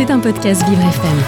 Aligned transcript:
C'est 0.00 0.10
un 0.10 0.18
podcast 0.18 0.66
Vivre 0.66 0.80
FM. 0.80 1.18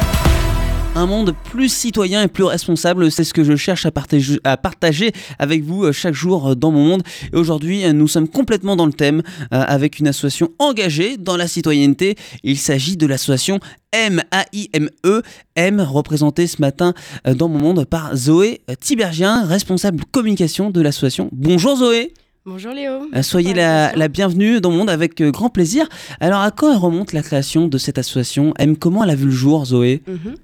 Un 0.94 1.04
monde 1.04 1.34
plus 1.50 1.68
citoyen 1.68 2.22
et 2.22 2.26
plus 2.26 2.44
responsable, 2.44 3.12
c'est 3.12 3.22
ce 3.22 3.34
que 3.34 3.44
je 3.44 3.54
cherche 3.54 3.84
à 3.84 3.90
partager, 3.90 5.12
avec 5.38 5.62
vous 5.62 5.84
euh, 5.84 5.92
chaque 5.92 6.14
jour 6.14 6.48
euh, 6.48 6.54
dans 6.54 6.70
mon 6.70 6.82
monde. 6.82 7.02
Et 7.34 7.36
aujourd'hui, 7.36 7.84
euh, 7.84 7.92
nous 7.92 8.08
sommes 8.08 8.28
complètement 8.28 8.74
dans 8.74 8.86
le 8.86 8.94
thème 8.94 9.20
avec 9.50 9.98
une 9.98 10.08
association 10.08 10.52
engagée 10.58 11.18
dans 11.18 11.36
la 11.36 11.48
citoyenneté. 11.48 12.16
Il 12.44 12.56
s'agit 12.56 12.96
de 12.96 13.06
l'association 13.06 13.60
M-A-I-M-E, 13.92 15.22
M 15.54 15.80
représentée 15.82 16.46
ce 16.46 16.62
matin 16.62 16.94
dans 17.26 17.48
mon 17.48 17.58
monde 17.58 17.84
par 17.84 18.16
Zoé 18.16 18.62
Tibergien, 18.80 19.44
responsable 19.44 20.02
communication 20.10 20.70
de 20.70 20.80
l'association. 20.80 21.28
Bonjour 21.30 21.76
Zoé 21.76 22.14
Bonjour 22.44 22.72
Léo. 22.72 23.08
Soyez 23.22 23.54
la, 23.54 23.92
la, 23.94 24.08
bienvenue 24.08 24.60
dans 24.60 24.72
mon 24.72 24.78
monde 24.78 24.90
avec 24.90 25.22
grand 25.22 25.48
plaisir. 25.48 25.88
Alors 26.18 26.40
à 26.40 26.50
quand 26.50 26.76
remonte 26.76 27.12
la 27.12 27.22
création 27.22 27.68
de 27.68 27.78
cette 27.78 27.98
association? 27.98 28.52
M 28.58 28.76
Comment 28.76 29.04
elle 29.04 29.10
a 29.10 29.14
vu 29.14 29.26
le 29.26 29.30
jour 29.30 29.64
Zoé? 29.64 30.02
Mhm. 30.08 30.34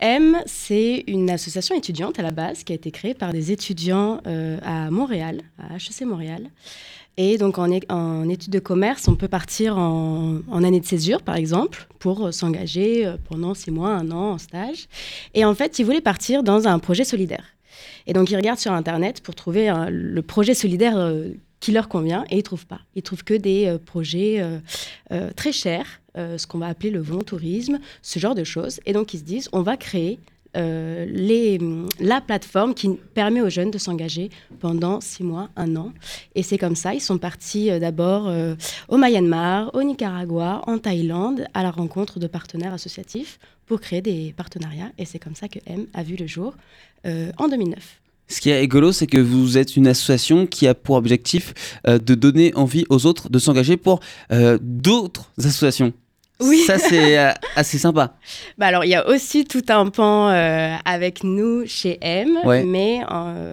M, 0.00 0.36
c'est 0.46 1.04
une 1.06 1.30
association 1.30 1.76
étudiante 1.76 2.18
à 2.18 2.22
la 2.22 2.32
base 2.32 2.64
qui 2.64 2.72
a 2.72 2.74
été 2.74 2.90
créée 2.90 3.14
par 3.14 3.32
des 3.32 3.52
étudiants 3.52 4.20
euh, 4.26 4.58
à 4.64 4.90
Montréal, 4.90 5.42
à 5.58 5.76
HEC 5.76 6.04
Montréal. 6.04 6.50
Et 7.16 7.38
donc 7.38 7.58
en, 7.58 7.70
en 7.88 8.28
études 8.28 8.52
de 8.52 8.58
commerce, 8.58 9.06
on 9.06 9.14
peut 9.14 9.28
partir 9.28 9.78
en, 9.78 10.42
année 10.64 10.80
de 10.80 10.86
césure, 10.86 11.22
par 11.22 11.36
exemple, 11.36 11.86
pour 12.00 12.26
euh, 12.26 12.32
s'engager 12.32 13.06
euh, 13.06 13.16
pendant 13.28 13.54
six 13.54 13.70
mois, 13.70 13.90
un 13.90 14.10
an 14.10 14.32
en 14.32 14.38
stage. 14.38 14.88
Et 15.34 15.44
en 15.44 15.54
fait, 15.54 15.78
ils 15.78 15.84
voulaient 15.84 16.00
partir 16.00 16.42
dans 16.42 16.66
un 16.66 16.80
projet 16.80 17.04
solidaire. 17.04 17.44
Et 18.06 18.12
donc 18.12 18.30
ils 18.30 18.36
regardent 18.36 18.58
sur 18.58 18.72
Internet 18.72 19.20
pour 19.22 19.34
trouver 19.34 19.72
le 19.90 20.22
projet 20.22 20.54
solidaire 20.54 20.96
qui 21.64 21.72
leur 21.72 21.88
convient 21.88 22.26
et 22.28 22.36
ils 22.36 22.42
trouvent 22.42 22.66
pas. 22.66 22.80
Ils 22.94 23.02
trouvent 23.02 23.24
que 23.24 23.32
des 23.32 23.66
euh, 23.66 23.78
projets 23.78 24.42
euh, 24.42 24.58
euh, 25.12 25.30
très 25.34 25.50
chers, 25.50 26.02
ce 26.14 26.46
qu'on 26.46 26.58
va 26.58 26.66
appeler 26.68 26.90
le 26.90 27.00
volontourisme, 27.00 27.80
ce 28.02 28.18
genre 28.18 28.34
de 28.36 28.44
choses. 28.44 28.78
Et 28.86 28.92
donc 28.92 29.14
ils 29.14 29.18
se 29.18 29.24
disent, 29.24 29.48
on 29.52 29.62
va 29.62 29.76
créer 29.76 30.20
les, 30.54 31.58
la 32.00 32.20
plateforme 32.20 32.74
qui 32.74 32.90
permet 33.14 33.40
aux 33.40 33.50
jeunes 33.50 33.70
de 33.70 33.78
s'engager 33.78 34.30
pendant 34.60 35.00
six 35.00 35.22
mois, 35.22 35.48
un 35.56 35.76
an. 35.76 35.92
Et 36.34 36.42
c'est 36.42 36.58
comme 36.58 36.76
ça, 36.76 36.94
ils 36.94 37.00
sont 37.00 37.18
partis 37.18 37.68
d'abord 37.80 38.30
au 38.88 38.96
Myanmar, 38.96 39.74
au 39.74 39.82
Nicaragua, 39.82 40.62
en 40.66 40.78
Thaïlande, 40.78 41.46
à 41.54 41.62
la 41.62 41.70
rencontre 41.70 42.18
de 42.18 42.26
partenaires 42.26 42.72
associatifs 42.72 43.38
pour 43.66 43.80
créer 43.80 44.02
des 44.02 44.34
partenariats. 44.36 44.92
Et 44.98 45.04
c'est 45.04 45.18
comme 45.18 45.34
ça 45.34 45.48
que 45.48 45.58
M 45.66 45.86
a 45.94 46.02
vu 46.02 46.16
le 46.16 46.26
jour 46.26 46.54
en 47.04 47.48
2009. 47.48 48.00
Ce 48.28 48.40
qui 48.40 48.50
est 48.50 48.58
rigolo, 48.58 48.92
c'est 48.92 49.06
que 49.06 49.18
vous 49.18 49.58
êtes 49.58 49.76
une 49.76 49.86
association 49.86 50.46
qui 50.46 50.66
a 50.66 50.74
pour 50.74 50.96
objectif 50.96 51.54
euh, 51.86 51.98
de 51.98 52.14
donner 52.14 52.54
envie 52.54 52.84
aux 52.88 53.06
autres 53.06 53.28
de 53.28 53.38
s'engager 53.38 53.76
pour 53.76 54.00
euh, 54.32 54.58
d'autres 54.60 55.30
associations. 55.38 55.92
Oui. 56.40 56.58
Ça, 56.66 56.78
c'est 56.78 57.18
euh, 57.18 57.30
assez 57.56 57.78
sympa. 57.78 58.16
Bah 58.58 58.66
alors, 58.66 58.84
il 58.84 58.90
y 58.90 58.94
a 58.94 59.08
aussi 59.08 59.44
tout 59.44 59.62
un 59.68 59.88
pan 59.88 60.28
avec 60.84 61.22
nous 61.22 61.64
chez 61.66 61.98
M, 62.00 62.38
mais 62.66 63.00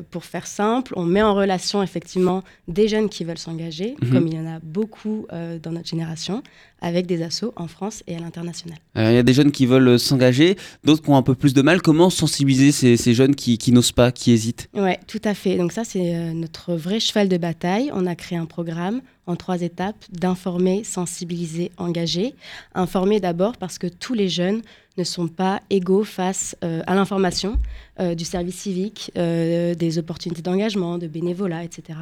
pour 0.09 0.25
faire 0.25 0.47
simple, 0.47 0.93
on 0.95 1.03
met 1.03 1.21
en 1.21 1.35
relation 1.35 1.83
effectivement 1.83 2.43
des 2.67 2.87
jeunes 2.87 3.09
qui 3.09 3.23
veulent 3.23 3.37
s'engager, 3.37 3.95
mhm. 4.01 4.11
comme 4.11 4.27
il 4.27 4.35
y 4.35 4.39
en 4.39 4.47
a 4.47 4.59
beaucoup 4.63 5.27
dans 5.31 5.71
notre 5.71 5.87
génération, 5.87 6.41
avec 6.81 7.05
des 7.05 7.21
assos 7.21 7.53
en 7.55 7.67
France 7.67 8.03
et 8.07 8.15
à 8.15 8.19
l'international. 8.19 8.77
Il 8.95 9.13
y 9.13 9.17
a 9.17 9.23
des 9.23 9.33
jeunes 9.33 9.51
qui 9.51 9.65
veulent 9.65 9.99
s'engager, 9.99 10.57
d'autres 10.83 11.01
qui 11.03 11.09
ont 11.09 11.15
un 11.15 11.21
peu 11.21 11.35
plus 11.35 11.53
de 11.53 11.61
mal. 11.61 11.81
Comment 11.81 12.09
sensibiliser 12.09 12.71
ces, 12.97 13.13
jeunes 13.13 13.35
qui, 13.35 13.71
n'osent 13.71 13.91
pas, 13.91 14.11
qui 14.11 14.31
hésitent? 14.31 14.69
Oui, 14.73 14.91
tout 15.07 15.21
à 15.23 15.33
fait. 15.33 15.57
Donc 15.57 15.71
ça, 15.71 15.83
c'est 15.83 16.15
euh, 16.15 16.33
notre 16.33 16.73
vrai 16.73 16.99
cheval 16.99 17.29
de 17.29 17.37
bataille. 17.37 17.91
On 17.93 18.05
a 18.05 18.15
créé 18.15 18.37
un 18.37 18.45
programme 18.45 19.01
en 19.27 19.35
trois 19.35 19.61
étapes 19.61 20.03
d'informer, 20.11 20.83
sensibiliser, 20.83 21.71
engager. 21.77 22.33
Informer 22.73 23.19
d'abord 23.19 23.57
parce 23.57 23.77
que 23.77 23.87
tous 23.87 24.13
les 24.13 24.29
jeunes 24.29 24.61
ne 24.97 25.03
sont 25.03 25.27
pas 25.27 25.61
égaux 25.69 26.03
face 26.03 26.55
euh, 26.63 26.81
à 26.85 26.95
l'information 26.95 27.57
euh, 27.99 28.13
du 28.13 28.25
service 28.25 28.55
civique, 28.55 29.11
euh, 29.17 29.73
des 29.73 29.97
opportunités 29.97 30.41
d'engagement, 30.41 30.97
de 30.97 31.07
bénévolat, 31.07 31.63
etc. 31.63 31.97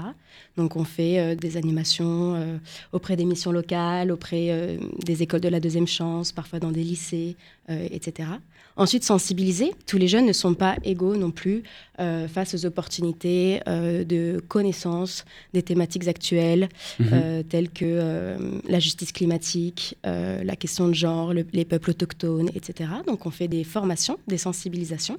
Donc 0.58 0.76
on 0.76 0.84
fait 0.84 1.36
des 1.36 1.58
animations 1.58 2.60
auprès 2.92 3.16
des 3.16 3.26
missions 3.26 3.52
locales, 3.52 4.12
auprès 4.12 4.78
des 5.06 5.24
écoles 5.24 5.42
de 5.42 5.48
la 5.48 5.60
deuxième 5.60 5.88
chance, 5.88 6.32
parfois 6.32 6.60
dans 6.60 6.72
des 6.72 6.84
lycées, 6.84 7.36
etc. 7.70 8.30
Ensuite, 8.76 9.04
sensibiliser. 9.04 9.74
Tous 9.86 9.98
les 9.98 10.08
jeunes 10.08 10.26
ne 10.26 10.34
sont 10.34 10.54
pas 10.54 10.78
égaux 10.84 11.16
non 11.16 11.32
plus 11.32 11.64
face 11.98 12.54
aux 12.56 12.66
opportunités 12.66 13.62
de 13.68 14.42
connaissance 14.48 15.26
des 15.54 15.62
thématiques 15.62 16.08
actuelles, 16.08 16.70
mhm. 17.00 17.44
telles 17.50 17.70
que 17.70 18.38
la 18.68 18.80
justice 18.80 19.12
climatique, 19.12 19.98
la 20.04 20.56
question 20.56 20.88
de 20.88 20.94
genre, 20.94 21.34
les 21.34 21.66
peuples 21.66 21.92
autochtones, 21.92 22.50
etc. 22.54 22.79
Donc 23.06 23.26
on 23.26 23.32
fait 23.32 23.48
des 23.48 23.64
formations, 23.64 24.18
des 24.28 24.38
sensibilisations, 24.38 25.18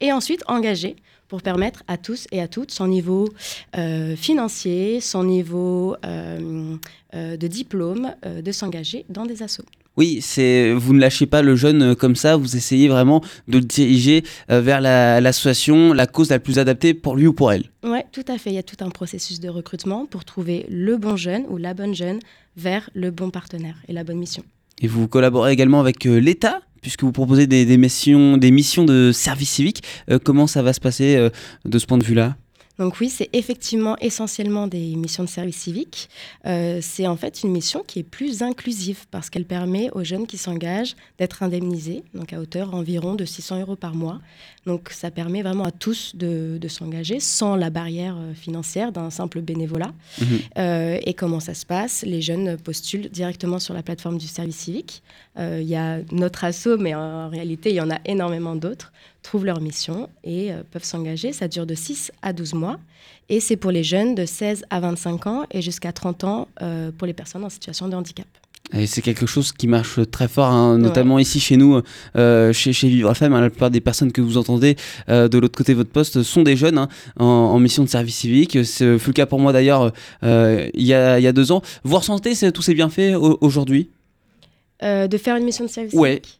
et 0.00 0.12
ensuite 0.12 0.42
engager 0.46 0.96
pour 1.28 1.42
permettre 1.42 1.82
à 1.88 1.96
tous 1.98 2.26
et 2.32 2.40
à 2.40 2.48
toutes, 2.48 2.70
son 2.70 2.88
niveau 2.88 3.28
euh, 3.76 4.16
financier, 4.16 5.00
son 5.00 5.24
niveau 5.24 5.96
euh, 6.04 6.76
euh, 7.14 7.36
de 7.36 7.46
diplôme, 7.46 8.14
de 8.24 8.52
s'engager 8.52 9.04
dans 9.08 9.26
des 9.26 9.42
assos. 9.42 9.64
Oui, 9.96 10.20
c'est 10.22 10.72
vous 10.72 10.94
ne 10.94 11.00
lâchez 11.00 11.26
pas 11.26 11.42
le 11.42 11.56
jeune 11.56 11.96
comme 11.96 12.14
ça, 12.14 12.36
vous 12.36 12.56
essayez 12.56 12.86
vraiment 12.88 13.20
de 13.48 13.58
le 13.58 13.64
diriger 13.64 14.22
vers 14.48 14.80
l'association, 14.80 15.92
la, 15.92 16.06
cause 16.06 16.30
la 16.30 16.38
plus 16.38 16.60
adaptée 16.60 16.94
pour 16.94 17.16
lui 17.16 17.26
ou 17.26 17.32
pour 17.32 17.50
elle. 17.50 17.64
Oui, 17.82 17.98
tout 18.12 18.24
à 18.28 18.38
fait. 18.38 18.50
Il 18.50 18.54
y 18.54 18.58
a 18.58 18.62
tout 18.62 18.76
un 18.78 18.90
processus 18.90 19.40
de 19.40 19.48
recrutement 19.48 20.06
pour 20.06 20.24
trouver 20.24 20.66
le 20.68 20.98
bon 20.98 21.16
jeune 21.16 21.44
ou 21.48 21.56
la 21.56 21.74
bonne 21.74 21.96
jeune 21.96 22.20
vers 22.56 22.88
le 22.94 23.10
bon 23.10 23.30
partenaire 23.30 23.74
et 23.88 23.92
la 23.92 24.04
bonne 24.04 24.18
mission. 24.18 24.44
Et 24.80 24.86
vous 24.86 25.08
collaborez 25.08 25.52
également 25.52 25.80
avec 25.80 26.04
l'État 26.04 26.60
puisque 26.80 27.02
vous 27.02 27.12
proposez 27.12 27.46
des, 27.46 27.76
missions, 27.76 28.36
des 28.36 28.50
missions 28.50 28.84
de 28.84 29.10
service 29.12 29.50
civique. 29.50 29.82
Euh, 30.10 30.18
comment 30.22 30.46
ça 30.46 30.62
va 30.62 30.72
se 30.72 30.80
passer 30.80 31.16
euh, 31.16 31.30
de 31.64 31.78
ce 31.78 31.86
point 31.86 31.98
de 31.98 32.04
vue-là? 32.04 32.36
Donc 32.78 33.00
oui, 33.00 33.08
c'est 33.08 33.28
effectivement 33.32 33.96
essentiellement 33.98 34.68
des 34.68 34.94
missions 34.94 35.24
de 35.24 35.28
service 35.28 35.56
civique. 35.56 36.08
Euh, 36.46 36.78
c'est 36.80 37.06
en 37.06 37.16
fait 37.16 37.42
une 37.42 37.50
mission 37.50 37.82
qui 37.84 37.98
est 37.98 38.04
plus 38.04 38.42
inclusive 38.42 39.06
parce 39.10 39.30
qu'elle 39.30 39.44
permet 39.44 39.90
aux 39.92 40.04
jeunes 40.04 40.26
qui 40.26 40.38
s'engagent 40.38 40.94
d'être 41.18 41.42
indemnisés, 41.42 42.04
donc 42.14 42.32
à 42.32 42.40
hauteur 42.40 42.74
environ 42.74 43.14
de 43.14 43.24
600 43.24 43.60
euros 43.60 43.76
par 43.76 43.94
mois. 43.94 44.20
Donc 44.64 44.90
ça 44.90 45.10
permet 45.10 45.42
vraiment 45.42 45.64
à 45.64 45.72
tous 45.72 46.14
de, 46.14 46.58
s'engager 46.68 47.18
sans 47.18 47.56
la 47.56 47.70
barrière 47.70 48.16
euh, 48.18 48.34
financière 48.34 48.92
d'un 48.92 49.10
simple 49.10 49.40
bénévolat. 49.40 49.92
Mhm. 50.20 50.26
Euh, 50.58 50.98
et 51.04 51.14
comment 51.14 51.40
ça 51.40 51.54
se 51.54 51.66
passe? 51.66 52.04
Les 52.06 52.22
jeunes 52.22 52.58
postulent 52.58 53.08
directement 53.08 53.58
sur 53.58 53.74
la 53.74 53.82
plateforme 53.82 54.18
du 54.18 54.26
service 54.26 54.56
civique. 54.56 55.02
Il 55.40 55.68
y 55.68 55.76
a 55.76 56.00
notre 56.10 56.42
asso, 56.42 56.76
mais 56.80 56.96
en 56.96 57.28
réalité, 57.28 57.70
il 57.70 57.76
y 57.76 57.80
en 57.80 57.90
a 57.90 57.98
énormément 58.04 58.56
d'autres 58.56 58.92
trouvent 59.22 59.44
leur 59.44 59.60
mission 59.60 60.08
et 60.24 60.52
euh, 60.52 60.62
peuvent 60.70 60.84
s'engager. 60.84 61.32
Ça 61.32 61.48
dure 61.48 61.66
de 61.66 61.74
6 61.74 62.12
à 62.22 62.32
12 62.32 62.54
mois. 62.54 62.78
Et 63.28 63.40
c'est 63.40 63.56
pour 63.56 63.70
les 63.70 63.84
jeunes 63.84 64.14
de 64.14 64.24
16 64.24 64.64
à 64.70 64.80
25 64.80 65.26
ans 65.26 65.44
et 65.50 65.60
jusqu'à 65.60 65.92
30 65.92 66.24
ans 66.24 66.48
euh, 66.62 66.90
pour 66.96 67.06
les 67.06 67.12
personnes 67.12 67.44
en 67.44 67.50
situation 67.50 67.88
de 67.88 67.94
handicap. 67.94 68.26
Et 68.74 68.86
c'est 68.86 69.00
quelque 69.00 69.24
chose 69.24 69.52
qui 69.52 69.66
marche 69.66 69.98
très 70.10 70.28
fort, 70.28 70.50
hein, 70.50 70.76
notamment 70.76 71.18
ici 71.18 71.40
chez 71.40 71.56
nous, 71.56 71.80
euh, 72.16 72.52
chez, 72.52 72.74
chez 72.74 72.88
Vivre 72.88 73.10
FM. 73.12 73.32
Hein, 73.32 73.40
la 73.40 73.48
plupart 73.48 73.70
des 73.70 73.80
personnes 73.80 74.12
que 74.12 74.20
vous 74.20 74.36
entendez 74.36 74.76
de 75.08 75.38
l'autre 75.38 75.56
côté 75.56 75.72
de 75.72 75.78
votre 75.78 75.90
poste 75.90 76.22
sont 76.22 76.42
des 76.42 76.54
jeunes 76.54 76.76
hein, 76.76 76.88
en, 77.16 77.58
mission 77.60 77.82
de 77.82 77.88
service 77.88 78.16
civique. 78.16 78.66
Ce 78.66 78.98
fut 78.98 79.10
le 79.10 79.14
cas 79.14 79.24
pour 79.24 79.40
moi 79.40 79.54
d'ailleurs 79.54 79.92
il, 80.22 80.68
y 80.74 80.92
a, 80.92 81.18
il 81.18 81.22
y 81.22 81.26
a 81.26 81.32
deux 81.32 81.50
ans. 81.50 81.62
Vous 81.82 81.96
ressentez 81.96 82.34
tout 82.52 82.60
s'est 82.60 82.74
bien 82.74 82.90
fait 82.90 83.14
aujourd'hui? 83.14 83.88
De 84.82 85.16
faire 85.16 85.36
une 85.36 85.44
mission 85.44 85.64
de 85.64 85.70
service 85.70 85.92
civique? 85.92 86.38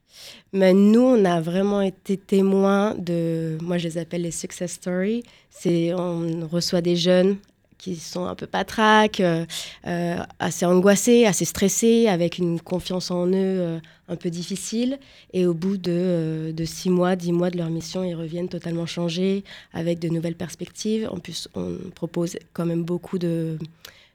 Mais 0.52 0.72
nous, 0.72 1.00
on 1.00 1.24
a 1.24 1.40
vraiment 1.40 1.82
été 1.82 2.16
témoins 2.16 2.94
de, 2.96 3.58
moi 3.62 3.78
je 3.78 3.88
les 3.88 3.98
appelle 3.98 4.22
les 4.22 4.30
success 4.30 4.72
stories. 4.72 5.22
C'est, 5.50 5.92
on 5.94 6.46
reçoit 6.46 6.80
des 6.80 6.96
jeunes 6.96 7.36
qui 7.78 7.96
sont 7.96 8.26
un 8.26 8.34
peu 8.34 8.46
patraques, 8.46 9.20
euh, 9.20 9.46
euh, 9.86 10.18
assez 10.40 10.66
angoissés, 10.66 11.24
assez 11.26 11.44
stressés, 11.44 12.08
avec 12.08 12.38
une 12.38 12.60
confiance 12.60 13.10
en 13.10 13.28
eux 13.28 13.32
euh, 13.34 13.78
un 14.08 14.16
peu 14.16 14.30
difficile. 14.30 14.98
Et 15.32 15.46
au 15.46 15.54
bout 15.54 15.76
de, 15.76 16.52
de, 16.54 16.64
six 16.64 16.90
mois, 16.90 17.16
dix 17.16 17.32
mois 17.32 17.50
de 17.50 17.56
leur 17.56 17.70
mission, 17.70 18.02
ils 18.04 18.14
reviennent 18.14 18.48
totalement 18.48 18.86
changés, 18.86 19.44
avec 19.72 20.00
de 20.00 20.08
nouvelles 20.08 20.34
perspectives. 20.34 21.08
En 21.10 21.18
plus, 21.18 21.48
on 21.54 21.76
propose 21.94 22.36
quand 22.52 22.66
même 22.66 22.82
beaucoup 22.82 23.18
de, 23.18 23.58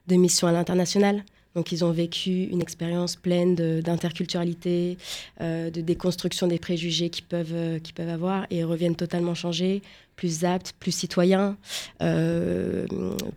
de 0.08 0.16
missions 0.16 0.48
à 0.48 0.52
l'international. 0.52 1.24
Donc 1.56 1.72
ils 1.72 1.86
ont 1.86 1.92
vécu 1.92 2.46
une 2.46 2.62
expérience 2.62 3.16
pleine 3.16 3.56
d'interculturalité, 3.56 4.98
euh, 5.42 5.70
de 5.70 5.82
déconstruction 5.82 6.48
des 6.48 6.58
préjugés 6.58 7.10
qu'ils 7.10 7.26
peuvent, 7.26 7.54
euh, 7.54 7.80
peuvent 7.96 8.10
avoir 8.10 8.48
et 8.50 8.64
reviennent 8.64 8.96
totalement 8.96 9.36
changés, 9.36 9.82
plus 10.16 10.46
aptes, 10.46 10.74
plus 10.80 10.92
citoyens, 10.92 11.58
euh, 12.02 12.88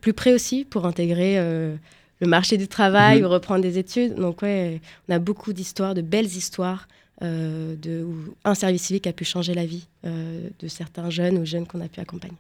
plus 0.00 0.14
prêts 0.14 0.32
aussi 0.32 0.64
pour 0.64 0.86
intégrer 0.86 1.36
le 1.38 2.26
marché 2.26 2.56
du 2.56 2.68
travail 2.68 3.20
mhm. 3.20 3.26
ou 3.26 3.28
reprendre 3.30 3.62
des 3.62 3.78
études. 3.78 4.14
Donc 4.14 4.42
ouais, 4.42 4.80
on 5.08 5.14
a 5.14 5.18
beaucoup 5.18 5.52
d'histoires, 5.52 5.94
de 5.94 6.02
belles 6.02 6.26
histoires. 6.26 6.88
de, 7.22 8.04
où 8.04 8.14
un 8.44 8.54
service 8.54 8.82
civique 8.82 9.06
a 9.06 9.12
pu 9.12 9.24
changer 9.24 9.54
la 9.54 9.64
vie 9.66 9.86
de 10.04 10.68
certains 10.68 11.10
jeunes 11.10 11.38
ou 11.38 11.46
jeunes 11.46 11.66
qu'on 11.66 11.80
a 11.80 11.88
pu 11.88 12.00
accompagner. 12.00 12.36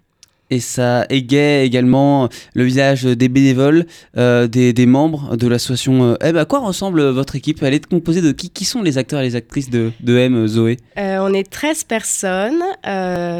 Et 0.50 0.60
ça 0.60 1.06
égaye 1.10 1.66
également 1.66 2.28
le 2.54 2.64
visage 2.64 3.04
des 3.04 3.28
bénévoles, 3.28 3.86
euh, 4.16 4.46
des, 4.46 4.86
membres 4.86 5.36
de 5.36 5.48
l'association 5.48 6.04
euh, 6.04 6.16
M. 6.20 6.36
À 6.36 6.44
quoi 6.44 6.60
ressemble 6.60 7.02
votre 7.08 7.34
équipe? 7.34 7.62
Elle 7.62 7.74
est 7.74 7.86
composée 7.86 8.20
de 8.20 8.32
qui? 8.32 8.50
Qui 8.50 8.64
sont 8.64 8.82
les 8.82 8.98
acteurs 8.98 9.20
et 9.20 9.24
les 9.24 9.36
actrices 9.36 9.70
de, 9.70 9.92
M, 10.06 10.46
Zoé? 10.46 10.76
Euh, 10.98 11.18
On 11.20 11.32
est 11.32 11.50
13 11.50 11.84
personnes, 11.84 12.62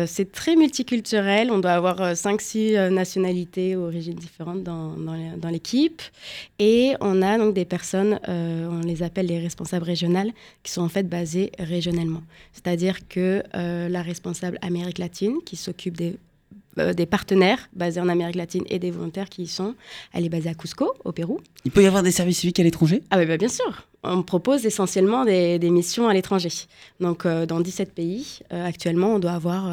c'est 0.06 0.32
très 0.32 0.56
multiculturel, 0.56 1.50
on 1.50 1.58
doit 1.58 1.73
avoir 1.73 2.14
5-6 2.14 2.88
nationalités, 2.91 3.76
origines 3.76 4.14
différentes 4.14 4.62
dans, 4.62 4.94
dans 4.97 5.49
l'équipe, 5.49 6.03
et 6.58 6.94
on 7.00 7.23
a 7.23 7.38
donc 7.38 7.55
des 7.55 7.64
personnes, 7.64 8.19
on 8.26 8.81
les 8.85 9.03
appelle 9.03 9.26
les 9.26 9.38
responsables 9.38 9.85
régionales, 9.85 10.31
qui 10.62 10.73
sont 10.73 10.82
en 10.82 10.88
fait 10.88 11.08
basées 11.08 11.53
régionalement. 11.58 12.23
C'est-à-dire 12.53 13.06
que 13.08 13.43
la 13.55 14.03
responsable 14.03 14.58
Amérique 14.62 14.99
latine, 14.99 15.37
qui 15.44 15.56
s'occupe 15.56 15.97
des 15.97 16.17
euh, 16.78 16.93
des 16.93 17.06
partenaires 17.06 17.69
basés 17.73 18.00
en 18.00 18.08
Amérique 18.08 18.37
latine 18.37 18.64
et 18.69 18.78
des 18.78 18.90
volontaires 18.90 19.28
qui 19.28 19.43
y 19.43 19.46
sont. 19.46 19.75
Elle 20.12 20.25
est 20.25 20.28
basée 20.28 20.50
à 20.50 20.55
Cusco, 20.55 20.94
au 21.05 21.12
Pérou. 21.12 21.40
Il 21.64 21.70
peut 21.70 21.82
y 21.82 21.87
avoir 21.87 22.02
des 22.02 22.11
services 22.11 22.38
civiques 22.38 22.61
à 22.61 22.62
l'étranger? 22.62 23.02
Ah 23.11 23.19
oui, 23.19 23.26
bah, 23.26 23.37
bien 23.37 23.49
sûr. 23.49 23.87
On 24.02 24.23
propose 24.23 24.67
essentiellement 24.67 25.25
des, 25.25 25.58
missions 25.70 26.08
à 26.08 26.14
l'étranger. 26.14 26.50
Donc, 27.00 27.26
euh, 27.26 27.46
dans 27.46 27.61
17 27.61 27.93
pays, 27.93 28.40
euh, 28.52 28.67
actuellement, 28.67 29.14
on 29.14 29.19
doit 29.19 29.32
avoir 29.32 29.70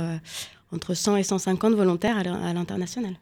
entre 0.71 0.93
100 0.93 1.17
et 1.17 1.23
150 1.23 1.75
volontaires 1.75 2.17
à 2.17 2.53
l'international. 2.53 3.13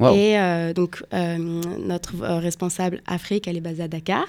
Et 0.00 0.36
donc, 0.74 1.02
notre 1.12 2.14
responsable 2.38 3.02
Afrique, 3.06 3.48
elle 3.48 3.56
est 3.56 3.60
basée 3.60 3.82
à 3.82 3.88
Dakar 3.88 4.26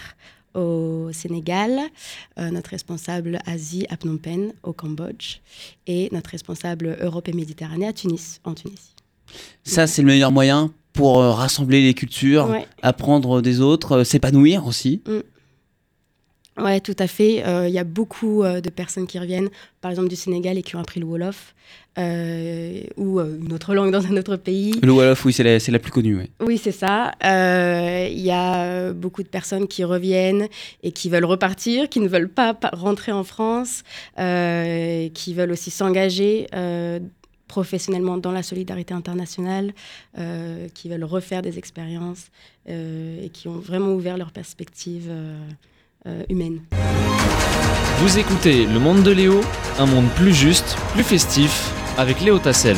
au 0.56 1.12
Sénégal, 1.12 1.80
euh, 2.40 2.50
notre 2.50 2.72
responsable 2.72 3.40
Asie 3.46 3.86
à 3.90 3.98
Phnom 3.98 4.18
Penh 4.18 4.54
au 4.64 4.74
Cambodge 4.74 5.40
et 5.88 6.10
notre 6.12 6.32
responsable 6.32 6.98
Europe 7.02 7.28
et 7.28 7.34
Méditerranée 7.34 7.88
à 7.88 7.94
Tunis, 7.94 8.40
en 8.44 8.54
Tunisie. 8.54 8.96
Ça, 9.64 9.88
c'est 9.88 10.02
le 10.02 10.08
meilleur 10.08 10.32
moyen 10.32 10.72
pour 10.94 11.20
euh, 11.20 11.32
rassembler 11.32 11.82
les 11.84 11.94
cultures, 11.94 12.56
apprendre 12.82 13.42
des 13.42 13.60
autres, 13.60 13.98
euh, 13.98 14.04
s'épanouir 14.04 14.66
aussi. 14.66 15.02
Mm. 15.06 15.20
Oui, 16.58 16.82
tout 16.82 16.96
à 17.00 17.08
fait. 17.08 17.44
Il 17.68 17.74
y 17.74 17.80
a 17.80 17.84
beaucoup 17.84 18.44
de 18.44 18.70
personnes 18.70 19.08
qui 19.08 19.20
reviennent, 19.20 19.50
par 19.82 19.92
exemple 19.92 20.10
du 20.10 20.16
Sénégal, 20.16 20.58
et 20.58 20.64
qui 20.64 20.76
ont 20.76 20.80
appris 20.80 21.00
le 21.00 21.06
Wolof. 21.06 21.56
Euh, 21.98 22.82
ou 22.98 23.22
euh, 23.22 23.38
une 23.40 23.54
autre 23.54 23.74
langue 23.74 23.92
dans 23.94 24.06
un 24.06 24.18
autre 24.18 24.36
pays. 24.36 24.74
Le 24.82 24.92
Wolof, 24.92 25.24
oui, 25.26 25.32
c'est 25.32 25.44
la, 25.44 25.58
la, 25.58 25.80
plus 25.80 25.92
connue. 25.92 26.18
Oui, 26.18 26.30
oui 26.42 26.58
c'est 26.58 26.74
ça. 26.74 27.14
Il 27.22 27.28
euh, 27.28 28.08
y 28.10 28.32
a 28.32 28.92
beaucoup 28.92 29.24
de 29.24 29.30
personnes 29.30 29.68
qui 29.68 29.84
reviennent 29.84 30.48
et 30.84 30.92
qui 30.92 31.10
veulent 31.10 31.26
repartir, 31.26 31.88
qui 31.88 32.02
ne 32.02 32.10
veulent 32.10 32.30
pas 32.30 32.58
rentrer 32.74 33.12
en 33.12 33.24
France, 33.24 33.84
qui 34.18 35.34
veulent 35.34 35.52
aussi 35.52 35.72
s'engager 35.72 36.48
professionnellement 37.48 38.18
dans 38.18 38.32
la 38.32 38.44
solidarité 38.44 38.94
internationale, 38.94 39.74
qui 40.74 40.90
veulent 40.90 41.04
refaire 41.04 41.42
des 41.42 41.58
expériences 41.58 42.28
et 42.68 43.30
qui 43.32 43.48
ont 43.48 43.60
vraiment 43.60 43.94
ouvert 43.94 44.18
leurs 44.18 44.32
perspectives 44.32 45.12
humaines. 46.30 46.62
Vous 48.00 48.20
écoutez 48.20 48.66
Le 48.66 48.80
Monde 48.80 49.04
de 49.04 49.12
Léo, 49.12 49.42
un 49.80 49.86
monde 49.86 50.08
plus 50.16 50.34
juste, 50.34 50.78
plus 50.94 51.04
festif 51.04 51.72
avec 51.98 52.22
Léo 52.22 52.40
Tassel. 52.40 52.78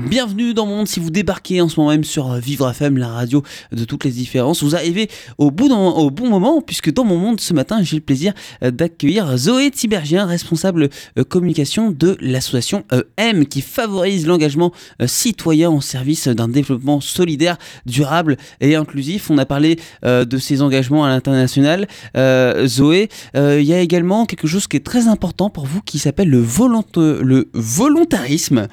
Bienvenue 0.00 0.54
dans 0.54 0.66
mon 0.66 0.78
monde 0.78 0.88
si 0.88 0.98
vous 0.98 1.10
débarquez 1.10 1.60
en 1.60 1.68
ce 1.68 1.78
moment 1.78 1.92
même 1.92 2.02
sur 2.02 2.32
euh, 2.32 2.38
Vivre 2.40 2.68
FM, 2.68 2.98
la 2.98 3.06
radio 3.06 3.44
de 3.70 3.84
toutes 3.84 4.02
les 4.02 4.10
différences. 4.10 4.64
Vous 4.64 4.74
arrivez 4.74 5.08
au, 5.38 5.52
bout 5.52 5.70
au 5.72 6.10
bon 6.10 6.28
moment 6.28 6.60
puisque 6.60 6.92
dans 6.92 7.04
mon 7.04 7.16
monde 7.16 7.40
ce 7.40 7.54
matin 7.54 7.80
j'ai 7.80 7.96
le 7.96 8.02
plaisir 8.02 8.32
euh, 8.64 8.72
d'accueillir 8.72 9.36
Zoé 9.36 9.70
Tibergien, 9.70 10.26
responsable 10.26 10.88
euh, 11.16 11.22
communication 11.22 11.92
de 11.92 12.16
l'association 12.20 12.84
M 13.16 13.46
qui 13.46 13.60
favorise 13.60 14.26
l'engagement 14.26 14.72
citoyen 15.06 15.70
en 15.70 15.80
service 15.80 16.26
d'un 16.26 16.48
développement 16.48 17.00
solidaire, 17.00 17.56
durable 17.86 18.36
et 18.60 18.74
inclusif. 18.74 19.30
On 19.30 19.38
a 19.38 19.46
parlé 19.46 19.78
de 20.02 20.38
ces 20.38 20.62
engagements 20.62 21.04
à 21.04 21.08
l'international. 21.08 21.86
Zoé, 22.14 23.08
il 23.34 23.62
y 23.62 23.72
a 23.72 23.80
également 23.80 24.26
quelque 24.26 24.46
chose 24.46 24.66
qui 24.66 24.76
est 24.76 24.84
très 24.84 25.08
important 25.08 25.50
pour 25.50 25.66
vous 25.66 25.80
qui 25.80 25.98
s'appelle 25.98 26.28
le, 26.28 26.44
le 27.22 27.50
volontarisme. 27.54 28.68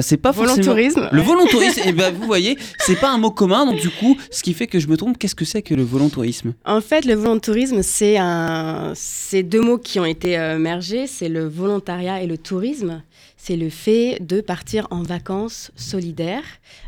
C'est 0.00 0.16
pas 0.16 0.32
forcément 0.32 0.63
le 0.66 1.20
volontourisme, 1.20 1.80
et 1.80 1.88
eh 1.88 1.92
ben, 1.92 2.12
vous 2.12 2.26
voyez, 2.26 2.58
c'est 2.78 2.98
pas 2.98 3.10
un 3.10 3.18
mot 3.18 3.30
commun, 3.30 3.66
donc 3.66 3.80
du 3.80 3.90
coup, 3.90 4.16
ce 4.30 4.42
qui 4.42 4.54
fait 4.54 4.66
que 4.66 4.78
je 4.78 4.88
me 4.88 4.96
trompe, 4.96 5.18
qu'est-ce 5.18 5.34
que 5.34 5.44
c'est 5.44 5.62
que 5.62 5.74
le 5.74 5.82
volontourisme? 5.82 6.54
En 6.64 6.80
fait, 6.80 7.04
le 7.04 7.14
volontourisme, 7.14 7.82
c'est 7.82 8.16
un... 8.18 8.94
deux 9.32 9.60
mots 9.60 9.78
qui 9.78 10.00
ont 10.00 10.04
été 10.04 10.38
euh, 10.38 10.58
mergés, 10.58 11.06
c'est 11.06 11.28
le 11.28 11.46
volontariat 11.46 12.22
et 12.22 12.26
le 12.26 12.38
tourisme. 12.38 13.02
C'est 13.36 13.56
le 13.56 13.68
fait 13.68 14.18
de 14.20 14.40
partir 14.40 14.86
en 14.90 15.02
vacances 15.02 15.70
solidaires. 15.76 16.44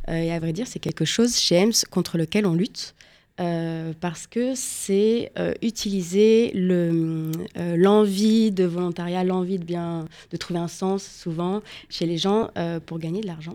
Euh, 0.08 0.14
et 0.14 0.32
à 0.32 0.38
vrai 0.38 0.54
dire, 0.54 0.66
c'est 0.66 0.78
quelque 0.78 1.04
chose 1.04 1.36
chez 1.36 1.56
EMS 1.56 1.72
contre 1.90 2.16
lequel 2.16 2.46
on 2.46 2.54
lutte. 2.54 2.94
Euh, 3.38 3.92
parce 4.00 4.26
que 4.26 4.54
c'est 4.54 5.30
utiliser 5.60 6.52
l'envie 6.54 8.50
de 8.50 8.64
volontariat, 8.64 9.24
l'envie 9.24 9.58
de 9.58 9.64
bien 9.64 10.06
de 10.30 10.36
trouver 10.36 10.60
un 10.60 10.68
sens 10.68 11.04
souvent 11.04 11.60
chez 11.88 12.06
les 12.06 12.16
gens 12.16 12.50
pour 12.86 12.98
gagner 12.98 13.20
de 13.20 13.26
l'argent. 13.26 13.54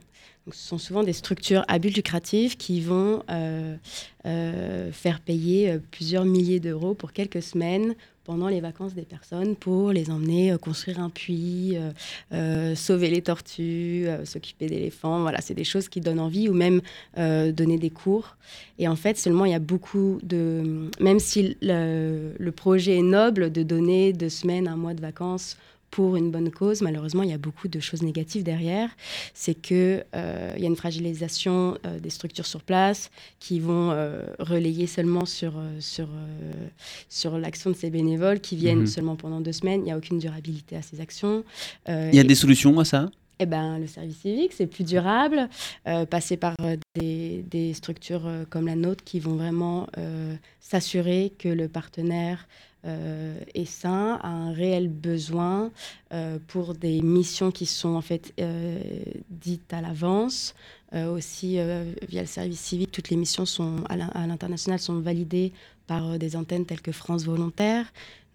Ce 0.50 0.68
sont 0.68 0.80
souvent 0.80 1.04
des 1.04 1.13
structures 1.13 1.63
à 1.68 1.78
but 1.78 1.95
lucratif 1.95 2.57
qui 2.57 2.81
vont 2.81 3.24
euh, 3.30 3.75
euh, 4.25 4.92
faire 4.92 5.19
payer 5.19 5.69
euh, 5.69 5.80
plusieurs 5.92 6.25
milliers 6.25 6.60
d'euros 6.60 6.95
pour 6.95 7.13
quelques 7.13 7.44
semaines 7.44 7.94
pendant 8.23 8.47
les 8.47 8.62
vacances 8.62 8.94
des 8.94 9.01
personnes 9.03 9.56
pour 9.56 9.91
les 9.91 10.09
emmener 10.09 10.56
construire 10.62 11.00
un 11.00 11.09
puits, 11.09 11.75
sauver 12.75 13.09
les 13.09 13.21
tortues, 13.21 14.07
s'occuper 14.25 14.68
d'éléphants. 14.68 15.21
Voilà, 15.21 15.41
c'est 15.41 15.53
des 15.53 15.63
choses 15.63 15.89
qui 15.89 16.01
donnent 16.01 16.19
envie 16.19 16.47
ou 16.47 16.53
même 16.53 16.81
donner 17.18 17.77
des 17.77 17.89
cours. 17.89 18.38
Et 18.79 18.88
en 18.88 18.95
fait, 18.95 19.18
seulement 19.18 19.45
il 19.45 19.51
y 19.51 19.56
a 19.56 19.59
beaucoup 19.59 20.19
de... 20.23 20.89
Même 21.00 21.19
si 21.19 21.57
le, 21.62 22.33
le 22.38 22.51
projet 22.51 22.97
est 22.97 23.03
noble 23.03 23.51
de 23.51 23.63
donner 23.63 24.13
deux 24.13 24.29
semaines, 24.29 24.68
un 24.68 24.77
mois 24.77 24.94
de 24.94 25.01
vacances 25.01 25.57
pour 25.91 26.15
une 26.15 26.31
bonne 26.31 26.49
cause. 26.49 26.81
Malheureusement, 26.81 27.21
il 27.21 27.29
y 27.29 27.33
a 27.33 27.38
beaucoup 27.38 27.67
de 27.67 27.79
choses 27.79 28.01
négatives 28.01 28.43
derrière. 28.43 28.89
C'est 29.33 29.53
qu'il 29.53 30.05
euh, 30.15 30.53
y 30.57 30.63
a 30.63 30.67
une 30.67 30.75
fragilisation 30.75 31.77
euh, 31.85 31.99
des 31.99 32.09
structures 32.09 32.45
sur 32.45 32.61
place 32.61 33.11
qui 33.39 33.59
vont 33.59 33.91
euh, 33.91 34.23
relayer 34.39 34.88
seulement 34.88 35.25
sur, 35.25 35.53
sur, 35.79 36.07
sur 37.09 37.38
l'action 37.38 37.69
de 37.69 37.75
ces 37.75 37.89
bénévoles 37.89 38.39
qui 38.39 38.55
viennent 38.55 38.79
mhm. 38.79 38.88
seulement 38.88 39.15
pendant 39.17 39.41
deux 39.41 39.51
semaines. 39.51 39.81
Il 39.81 39.85
n'y 39.85 39.91
a 39.91 39.97
aucune 39.97 40.17
durabilité 40.17 40.77
à 40.77 40.81
ces 40.81 41.01
actions. 41.01 41.43
il 41.88 42.15
y 42.15 42.19
a 42.19 42.23
des 42.23 42.35
solutions 42.35 42.79
à 42.79 42.85
ça? 42.85 43.11
Eh 43.43 43.45
ben, 43.45 43.79
le 43.79 43.88
service 43.88 44.17
civique, 44.17 44.53
c'est 44.53 44.67
plus 44.67 44.83
durable, 44.83 45.49
passer 46.09 46.38
par 46.38 46.55
des, 46.95 47.43
des, 47.49 47.73
structures 47.73 48.29
comme 48.49 48.67
la 48.67 48.75
nôtre 48.75 49.03
qui 49.03 49.19
vont 49.19 49.35
vraiment 49.35 49.88
s'assurer 50.59 51.33
que 51.38 51.49
le 51.49 51.67
partenaire 51.67 52.47
euh, 52.85 53.39
et 53.53 53.65
ça 53.65 54.15
a 54.15 54.27
un 54.27 54.53
réel 54.53 54.89
besoin 54.89 55.71
euh, 56.13 56.39
pour 56.47 56.73
des 56.73 57.01
missions 57.01 57.51
qui 57.51 57.66
sont 57.66 57.89
en 57.89 58.01
fait 58.01 58.33
euh, 58.39 58.81
dites 59.30 59.71
à 59.73 59.81
l'avance. 59.81 60.56
aussi 60.94 61.57
via 62.09 62.21
le 62.21 62.27
service 62.27 62.59
civique, 62.59 62.92
toutes 62.92 63.09
les 63.09 63.16
missions 63.16 63.45
sont 63.45 63.83
à 63.87 64.27
l'international 64.27 64.77
sont 64.77 64.99
validées 64.99 65.54
par 65.87 66.19
des 66.19 66.35
antennes 66.35 66.66
telles 66.66 66.81
que 66.81 66.92
France 66.92 67.23
Volontaire. 67.23 67.85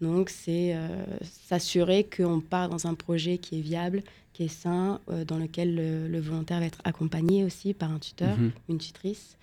Donc 0.00 0.30
c'est 0.30 0.74
s'assurer 1.22 2.04
qu'on 2.04 2.40
part 2.40 2.70
dans 2.70 2.86
un 2.86 2.94
projet 2.94 3.36
qui 3.36 3.58
est 3.58 3.62
viable, 3.62 4.02
qui 4.36 4.44
est 4.44 4.48
sain, 4.48 5.00
dans 5.26 5.38
lequel 5.38 5.74
le, 6.10 6.20
volontaire 6.20 6.60
va 6.60 6.66
être 6.66 6.82
accompagné 6.84 7.42
aussi 7.42 7.72
par 7.72 7.90
un 7.90 7.98
tuteur, 7.98 8.36
mhm. 8.36 8.50
une 8.68 8.78
tutrice. 8.78 9.38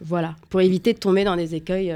voilà, 0.00 0.36
pour 0.48 0.60
éviter 0.60 0.92
de 0.92 0.98
tomber 0.98 1.24
dans 1.24 1.34
des 1.34 1.56
écueils 1.56 1.92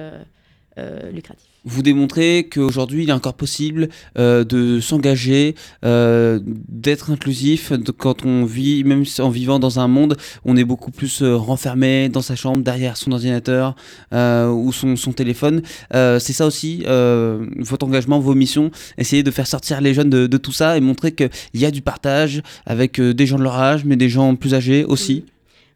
lucratifs 1.12 1.47
vous 1.64 1.82
démontrez 1.82 2.48
qu'aujourd'hui, 2.50 3.04
il 3.04 3.10
est 3.10 3.12
encore 3.12 3.34
possible 3.34 3.88
euh, 4.18 4.44
de 4.44 4.80
s'engager, 4.80 5.54
euh, 5.84 6.40
d'être 6.44 7.10
inclusif 7.10 7.72
quand 7.98 8.24
on 8.24 8.44
vit, 8.44 8.84
même 8.84 9.04
en 9.18 9.28
vivant 9.28 9.58
dans 9.58 9.80
un 9.80 9.88
monde 9.88 10.16
on 10.44 10.56
est 10.56 10.64
beaucoup 10.64 10.90
plus 10.90 11.22
euh, 11.22 11.36
renfermé 11.36 12.08
dans 12.08 12.22
sa 12.22 12.36
chambre, 12.36 12.62
derrière 12.62 12.96
son 12.96 13.12
ordinateur 13.12 13.74
ou 14.12 14.72
son, 14.72 14.96
son 14.96 15.12
téléphone. 15.12 15.62
c'est 15.92 16.32
ça 16.32 16.46
aussi, 16.46 16.84
votre 16.84 17.86
engagement, 17.86 18.18
vos 18.18 18.34
missions, 18.34 18.70
essayer 18.96 19.22
de 19.22 19.30
faire 19.30 19.46
sortir 19.46 19.80
les 19.80 19.94
jeunes 19.94 20.10
de, 20.10 20.26
de 20.26 20.36
tout 20.38 20.52
ça 20.52 20.76
et 20.76 20.80
montrer 20.80 21.12
qu'il 21.12 21.30
y 21.54 21.64
a 21.64 21.70
du 21.70 21.82
partage 21.82 22.42
avec 22.66 23.00
des 23.00 23.26
gens 23.26 23.38
de 23.38 23.42
leur 23.42 23.56
âge, 23.56 23.84
mais 23.84 23.96
des 23.96 24.08
gens 24.08 24.34
plus 24.36 24.54
âgés 24.54 24.84
aussi. 24.84 25.24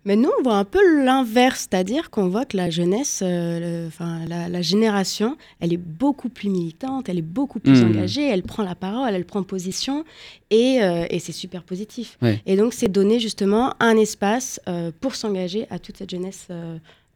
Mais 0.04 0.16
nous, 0.16 0.30
on 0.38 0.42
voit 0.42 0.56
un 0.56 0.64
peu 0.64 1.04
l'inverse, 1.04 1.68
c'est-à-dire 1.70 2.10
qu'on 2.10 2.28
voit 2.28 2.44
que 2.44 2.56
la 2.56 2.70
jeunesse, 2.70 3.20
euh, 3.22 3.86
enfin, 3.86 4.20
la, 4.26 4.62
génération, 4.62 5.36
elle 5.60 5.72
est 5.72 5.76
beaucoup 5.76 6.28
plus 6.28 6.48
militante, 6.48 7.08
elle 7.08 7.18
est 7.18 7.22
beaucoup 7.22 7.60
plus 7.60 7.82
hmm. 7.82 7.88
engagée, 7.88 8.28
elle 8.28 8.42
prend 8.42 8.64
la 8.64 8.74
parole, 8.74 9.14
elle 9.14 9.24
prend 9.24 9.44
position, 9.44 10.04
et, 10.50 10.82
euh, 10.82 11.06
et 11.08 11.20
c'est 11.20 11.32
super 11.32 11.62
positif. 11.62 12.18
Et 12.46 12.56
donc, 12.56 12.74
c'est 12.74 12.88
donner 12.88 13.20
justement 13.20 13.74
un 13.78 13.96
espace 13.96 14.60
euh, 14.68 14.90
pour 15.00 15.14
s'engager 15.14 15.66
à 15.70 15.78
toute 15.78 15.98
cette 15.98 16.10
jeunesse 16.10 16.48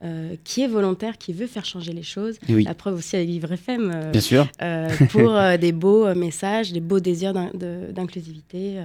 euh, 0.04 0.36
qui 0.44 0.60
est 0.62 0.66
volontaire, 0.68 1.16
qui 1.18 1.32
veut 1.32 1.46
faire 1.46 1.64
changer 1.64 1.92
les 1.92 2.02
choses. 2.02 2.36
Oui, 2.48 2.64
La 2.64 2.74
preuve 2.74 2.96
aussi 2.96 3.16
avec 3.16 3.28
Vivre 3.28 3.50
FM, 3.52 3.90
euh, 3.94 4.10
bien 4.10 4.20
sûr. 4.20 4.46
euh, 4.62 4.88
pour 5.10 5.34
des 5.58 5.72
beaux 5.72 6.14
messages, 6.14 6.72
des 6.72 6.80
beaux 6.80 7.00
désirs 7.00 7.32
d'in- 7.32 7.50
de- 7.54 7.92
d'inclusivité, 7.92 8.80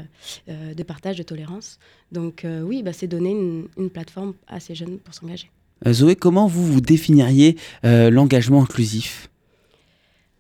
euh, 0.50 0.74
de 0.74 0.84
partage, 0.84 1.18
de 1.18 1.24
tolérance. 1.24 1.80
Donc 2.12 2.46
oui, 2.64 2.82
bah, 2.84 2.94
c'est 2.94 3.08
donner 3.08 3.32
une, 3.32 3.68
une 3.78 3.90
plateforme 3.90 4.34
à 4.48 4.60
ces 4.60 4.74
jeunes 4.76 4.98
pour 5.00 5.14
s'engager. 5.14 5.50
Zoé, 5.90 6.16
comment 6.16 6.48
vous 6.48 6.66
vous 6.66 6.82
définiriez 6.82 7.58
l'engagement 7.84 8.62
inclusif? 8.64 9.30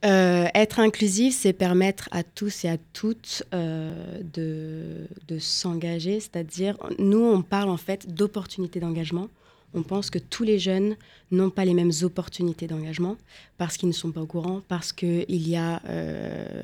Être 0.03 0.79
inclusif, 0.79 1.35
c'est 1.37 1.53
permettre 1.53 2.09
à 2.11 2.23
tous 2.23 2.65
et 2.65 2.69
à 2.69 2.77
toutes 2.93 3.43
de, 3.53 5.07
de 5.27 5.39
s'engager, 5.39 6.19
c'est-à-dire, 6.19 6.75
nous, 6.99 7.19
on 7.23 7.41
parle 7.41 7.69
en 7.69 7.77
fait 7.77 8.13
d'opportunités 8.13 8.79
d'engagement. 8.79 9.27
On 9.73 9.83
pense 9.83 10.09
que 10.09 10.19
tous 10.19 10.43
les 10.43 10.59
jeunes 10.59 10.95
n'ont 11.31 11.49
pas 11.49 11.63
les 11.65 11.73
mêmes 11.73 11.91
opportunités 12.03 12.67
d'engagement 12.67 13.15
parce 13.57 13.77
qu'ils 13.77 13.89
ne 13.89 13.93
sont 13.93 14.11
pas 14.11 14.21
au 14.21 14.25
courant, 14.25 14.61
parce 14.67 14.91
qu'il 14.91 15.47
y 15.47 15.55
a 15.55 15.81
euh, 15.87 16.63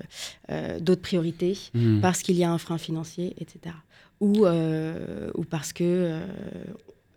euh, 0.52 0.80
d'autres 0.80 1.02
priorités, 1.02 1.58
Hmm. 1.74 2.00
parce 2.02 2.22
qu'il 2.22 2.36
y 2.36 2.44
a 2.44 2.52
un 2.52 2.58
frein 2.58 2.78
financier, 2.78 3.34
etc. 3.40 3.76
Ou, 4.20 4.46
euh, 4.46 5.30
ou 5.36 5.44
parce 5.44 5.72
que 5.74 6.20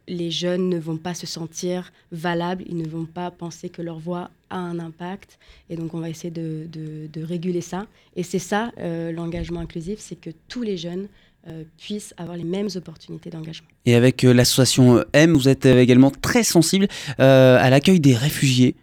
les 0.09 0.31
jeunes 0.31 0.69
ne 0.69 0.79
vont 0.79 0.97
pas 0.97 1.15
se 1.15 1.27
sentir 1.27 1.93
valables, 2.11 2.65
ils 2.69 2.77
ne 2.77 2.87
vont 2.89 3.05
pas 3.07 3.31
penser 3.31 3.69
que 3.69 3.81
leur 3.81 3.99
voix 3.99 4.31
a 4.51 4.59
un 4.59 4.79
impact. 4.81 5.39
Et 5.71 5.77
donc, 5.77 5.95
on 5.95 6.01
va 6.01 6.09
essayer 6.11 6.31
de, 6.33 6.67
de- 6.71 7.07
de 7.13 7.23
réguler 7.23 7.61
ça. 7.61 7.87
Et 8.17 8.23
c'est 8.25 8.41
ça, 8.41 8.73
l'engagement 8.79 9.61
inclusif, 9.61 9.99
c'est 10.01 10.17
que 10.21 10.31
tous 10.49 10.63
les 10.63 10.77
jeunes 10.77 11.07
puissent 11.79 12.15
avoir 12.17 12.37
les 12.37 12.45
mêmes 12.45 12.69
opportunités 12.75 13.31
d'engagement. 13.31 13.69
Et 13.87 13.95
avec 13.95 14.25
euh, 14.25 14.33
l'association 14.33 14.99
euh, 14.99 15.05
M, 15.13 15.33
vous 15.35 15.49
êtes 15.49 15.67
euh, 15.67 15.81
également 15.81 16.11
très 16.11 16.43
sensible 16.43 16.87
euh, 17.19 17.59
à 17.61 17.71
l'accueil 17.71 18.01
des 18.01 18.15
réfugiés. 18.15 18.75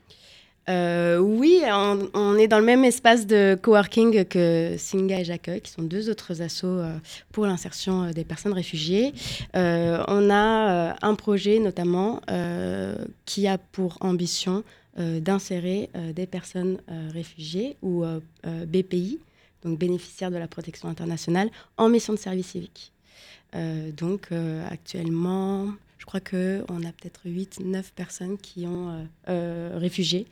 Euh, 0.70 1.18
oui, 1.18 1.62
on, 1.66 2.10
on 2.14 2.36
est 2.36 2.50
dans 2.50 2.60
le 2.60 2.66
même 2.66 2.84
espace 2.84 3.26
de 3.26 3.58
coworking 3.62 4.26
que 4.26 4.76
Singa 4.78 5.22
et 5.22 5.24
J'accueille, 5.24 5.62
qui 5.62 5.72
sont 5.72 5.84
deux 5.84 6.10
autres 6.10 6.42
assos 6.42 6.68
euh, 6.68 6.98
pour 7.32 7.46
l'insertion 7.46 8.04
euh, 8.04 8.12
des 8.12 8.26
personnes 8.26 8.52
réfugiées. 8.52 9.14
Euh, 9.56 10.04
on 10.10 10.30
a 10.30 10.90
euh, 10.90 10.94
un 11.02 11.16
projet 11.16 11.60
notamment 11.60 12.20
euh, 12.30 12.96
qui 13.26 13.48
a 13.48 13.58
pour 13.58 13.98
ambition 14.02 14.64
euh, 15.00 15.22
d'insérer 15.22 15.90
euh, 15.96 16.12
des 16.12 16.26
personnes 16.26 16.80
euh, 16.92 17.10
réfugiées 17.14 17.78
ou 17.82 18.04
euh, 18.04 18.20
euh, 18.46 18.66
BPI, 18.66 19.20
donc 19.68 19.78
bénéficiaires 19.78 20.32
de 20.32 20.38
la 20.38 20.48
protection 20.48 20.88
internationale, 20.90 21.50
en 21.78 21.90
mission 21.90 22.14
de 22.14 22.20
service 22.20 22.48
civique. 22.48 22.92
Euh, 23.56 23.92
donc 23.92 24.28
euh, 24.32 24.68
actuellement, 24.70 25.68
je 25.98 26.06
crois 26.06 26.20
qu'on 26.20 26.84
a 26.84 26.92
peut-être 26.92 27.22
8, 27.26 27.62
9 27.64 27.94
personnes 27.94 28.38
qui 28.38 28.66
ont 28.66 28.90
euh, 28.90 29.04
euh, 29.30 29.78
réfugiés, 29.78 30.28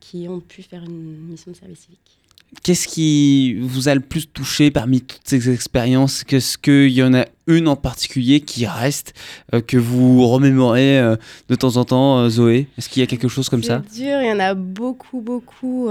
qui 0.00 0.28
ont 0.28 0.40
pu 0.40 0.62
faire 0.62 0.84
une 0.84 1.16
mission 1.28 1.50
de 1.52 1.56
service 1.56 1.80
civique. 1.80 2.18
Qu'est-ce 2.62 2.88
qui 2.88 3.54
vous 3.60 3.88
a 3.88 3.94
le 3.94 4.00
plus 4.00 4.26
touché 4.26 4.70
parmi 4.70 5.02
toutes 5.02 5.20
ces 5.24 5.50
expériences? 5.50 6.24
Qu'est-ce 6.24 6.56
qu'il 6.56 6.90
y 6.90 7.02
en 7.02 7.12
a 7.12 7.26
une 7.46 7.68
en 7.68 7.76
particulier 7.76 8.40
qui 8.40 8.66
reste, 8.66 9.12
euh, 9.52 9.60
que 9.60 9.76
vous 9.76 10.26
remémorez 10.26 10.98
euh, 10.98 11.16
de 11.50 11.54
temps 11.54 11.76
en 11.76 11.84
temps, 11.84 12.18
euh, 12.18 12.30
Zoé? 12.30 12.66
Est-ce 12.78 12.88
qu'il 12.88 13.00
y 13.00 13.04
a 13.04 13.06
quelque 13.06 13.28
chose 13.28 13.50
comme 13.50 13.62
ça? 13.62 13.82
C'est 13.90 14.02
dur, 14.02 14.22
il 14.22 14.28
y 14.28 14.32
en 14.32 14.40
a 14.40 14.54
beaucoup, 14.54 15.20
beaucoup. 15.20 15.90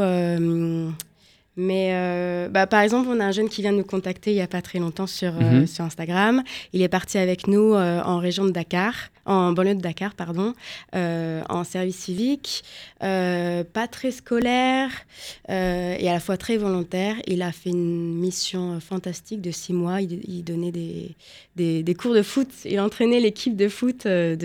Mais 1.58 1.90
euh, 1.94 2.50
bah, 2.50 2.68
par 2.68 2.82
exemple, 2.82 3.10
on 3.12 3.20
a 3.20 3.26
un 3.26 3.32
jeune 3.32 3.50
qui 3.50 3.62
vient 3.62 3.72
de 3.74 3.78
nous 3.78 3.84
contacter 3.84 4.32
il 4.32 4.36
n'y 4.36 4.42
a 4.42 4.48
pas 4.48 4.62
très 4.62 4.78
longtemps 4.80 5.08
sur, 5.08 5.34
euh, 5.36 5.62
Mhm. 5.62 5.68
sur 5.68 5.84
Instagram. 5.84 6.44
Il 6.72 6.82
est 6.84 6.88
parti 6.88 7.18
avec 7.18 7.48
nous 7.48 7.74
euh, 7.74 8.00
en 8.04 8.20
région 8.20 8.46
de 8.46 8.52
Dakar, 8.52 8.94
en 9.26 9.52
banlieue 9.54 9.74
de 9.76 9.82
Dakar, 9.82 10.14
pardon, 10.14 10.54
en 10.94 11.64
service 11.66 11.98
civique, 11.98 12.64
pas 13.02 13.88
très 13.92 14.12
scolaire 14.12 14.90
et 15.50 16.08
à 16.10 16.14
la 16.14 16.20
fois 16.22 16.38
très 16.38 16.56
volontaire. 16.56 17.16
Il 17.28 17.42
a 17.42 17.52
fait 17.52 17.72
une 17.72 18.14
mission 18.16 18.80
fantastique 18.80 19.42
de 19.42 19.52
six 19.52 19.74
mois. 19.74 20.00
Il, 20.02 20.22
il 20.30 20.44
donnait 20.44 20.72
des, 20.72 21.10
des, 21.58 21.84
des 21.84 21.94
cours 21.96 22.14
de 22.14 22.22
foot. 22.22 22.48
Il 22.64 22.80
entraînait 22.80 23.20
l'équipe 23.20 23.58
de 23.58 23.68
foot 23.68 24.06
de, 24.08 24.38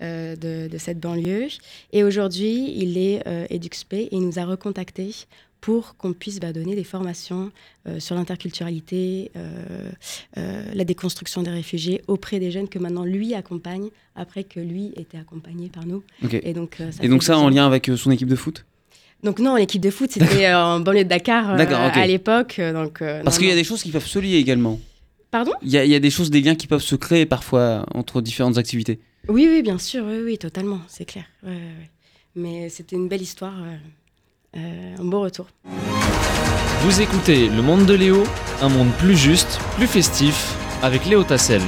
de, 0.00 0.68
de 0.68 0.78
cette 0.78 0.98
banlieue. 0.98 1.46
Et 1.92 2.02
aujourd'hui, 2.02 2.72
il 2.76 2.98
est 2.98 3.22
EduxP 3.52 3.92
et 3.92 4.08
il 4.10 4.22
nous 4.26 4.38
a 4.40 4.44
recontactés 4.44 5.14
pour 5.62 5.96
qu'on 5.96 6.12
puisse 6.12 6.40
bah, 6.40 6.52
donner 6.52 6.74
des 6.74 6.84
formations 6.84 7.52
euh, 7.86 8.00
sur 8.00 8.16
l'interculturalité, 8.16 9.30
euh, 9.36 9.90
euh, 10.36 10.64
la 10.74 10.84
déconstruction 10.84 11.42
des 11.44 11.50
réfugiés 11.50 12.02
auprès 12.08 12.40
des 12.40 12.50
jeunes 12.50 12.68
que 12.68 12.80
maintenant 12.80 13.04
lui 13.04 13.32
accompagne 13.32 13.88
après 14.16 14.42
que 14.42 14.58
lui 14.58 14.92
était 14.96 15.18
accompagné 15.18 15.68
par 15.68 15.86
nous. 15.86 16.02
Et 16.42 16.52
donc, 16.52 16.78
Et 17.00 17.08
donc 17.08 17.22
fait 17.22 17.28
ça 17.28 17.38
en 17.38 17.48
lien 17.48 17.64
avec 17.64 17.90
son 17.96 18.10
équipe 18.10 18.28
de 18.28 18.34
foot? 18.34 18.66
Donc 19.22 19.38
non, 19.38 19.54
l'équipe 19.54 19.80
de 19.80 19.90
foot, 19.90 20.10
c'était 20.12 20.52
en 20.52 20.80
banlieue 20.80 21.04
de 21.04 21.08
Dakar 21.08 21.50
à 21.50 22.06
l'époque. 22.08 22.60
Donc, 22.60 22.98
Parce 22.98 23.38
qu'il 23.38 23.46
y 23.46 23.52
a 23.52 23.54
des 23.54 23.64
choses 23.64 23.82
qui 23.84 23.92
peuvent 23.92 24.04
se 24.04 24.18
lier 24.18 24.36
également. 24.36 24.80
Pardon? 25.30 25.52
Il 25.62 25.70
y, 25.70 25.78
a, 25.78 25.84
il 25.84 25.90
y 25.90 25.94
a 25.94 26.00
des 26.00 26.10
choses, 26.10 26.30
des 26.30 26.42
liens 26.42 26.56
qui 26.56 26.66
peuvent 26.66 26.82
se 26.82 26.96
créer 26.96 27.24
parfois 27.24 27.86
entre 27.94 28.20
différentes 28.20 28.58
activités. 28.58 28.98
Oui, 29.28 29.46
oui, 29.48 29.62
bien 29.62 29.78
sûr, 29.78 30.04
oui, 30.04 30.20
oui, 30.24 30.38
totalement, 30.38 30.80
c'est 30.88 31.04
clair. 31.04 31.24
Ouais, 31.44 31.50
ouais, 31.50 31.56
ouais. 31.56 31.90
Mais 32.34 32.68
c'était 32.68 32.96
une 32.96 33.08
belle 33.08 33.22
histoire, 33.22 33.54
un 34.54 35.04
beau 35.04 35.20
retour. 35.20 35.46
Vous 36.82 37.00
écoutez 37.00 37.48
Le 37.48 37.62
Monde 37.62 37.86
de 37.86 37.94
Léo, 37.94 38.24
un 38.60 38.68
monde 38.68 38.90
plus 38.98 39.16
juste, 39.16 39.58
plus 39.76 39.86
festif, 39.86 40.56
avec 40.82 41.06
Léo 41.06 41.22
Tassel. 41.22 41.62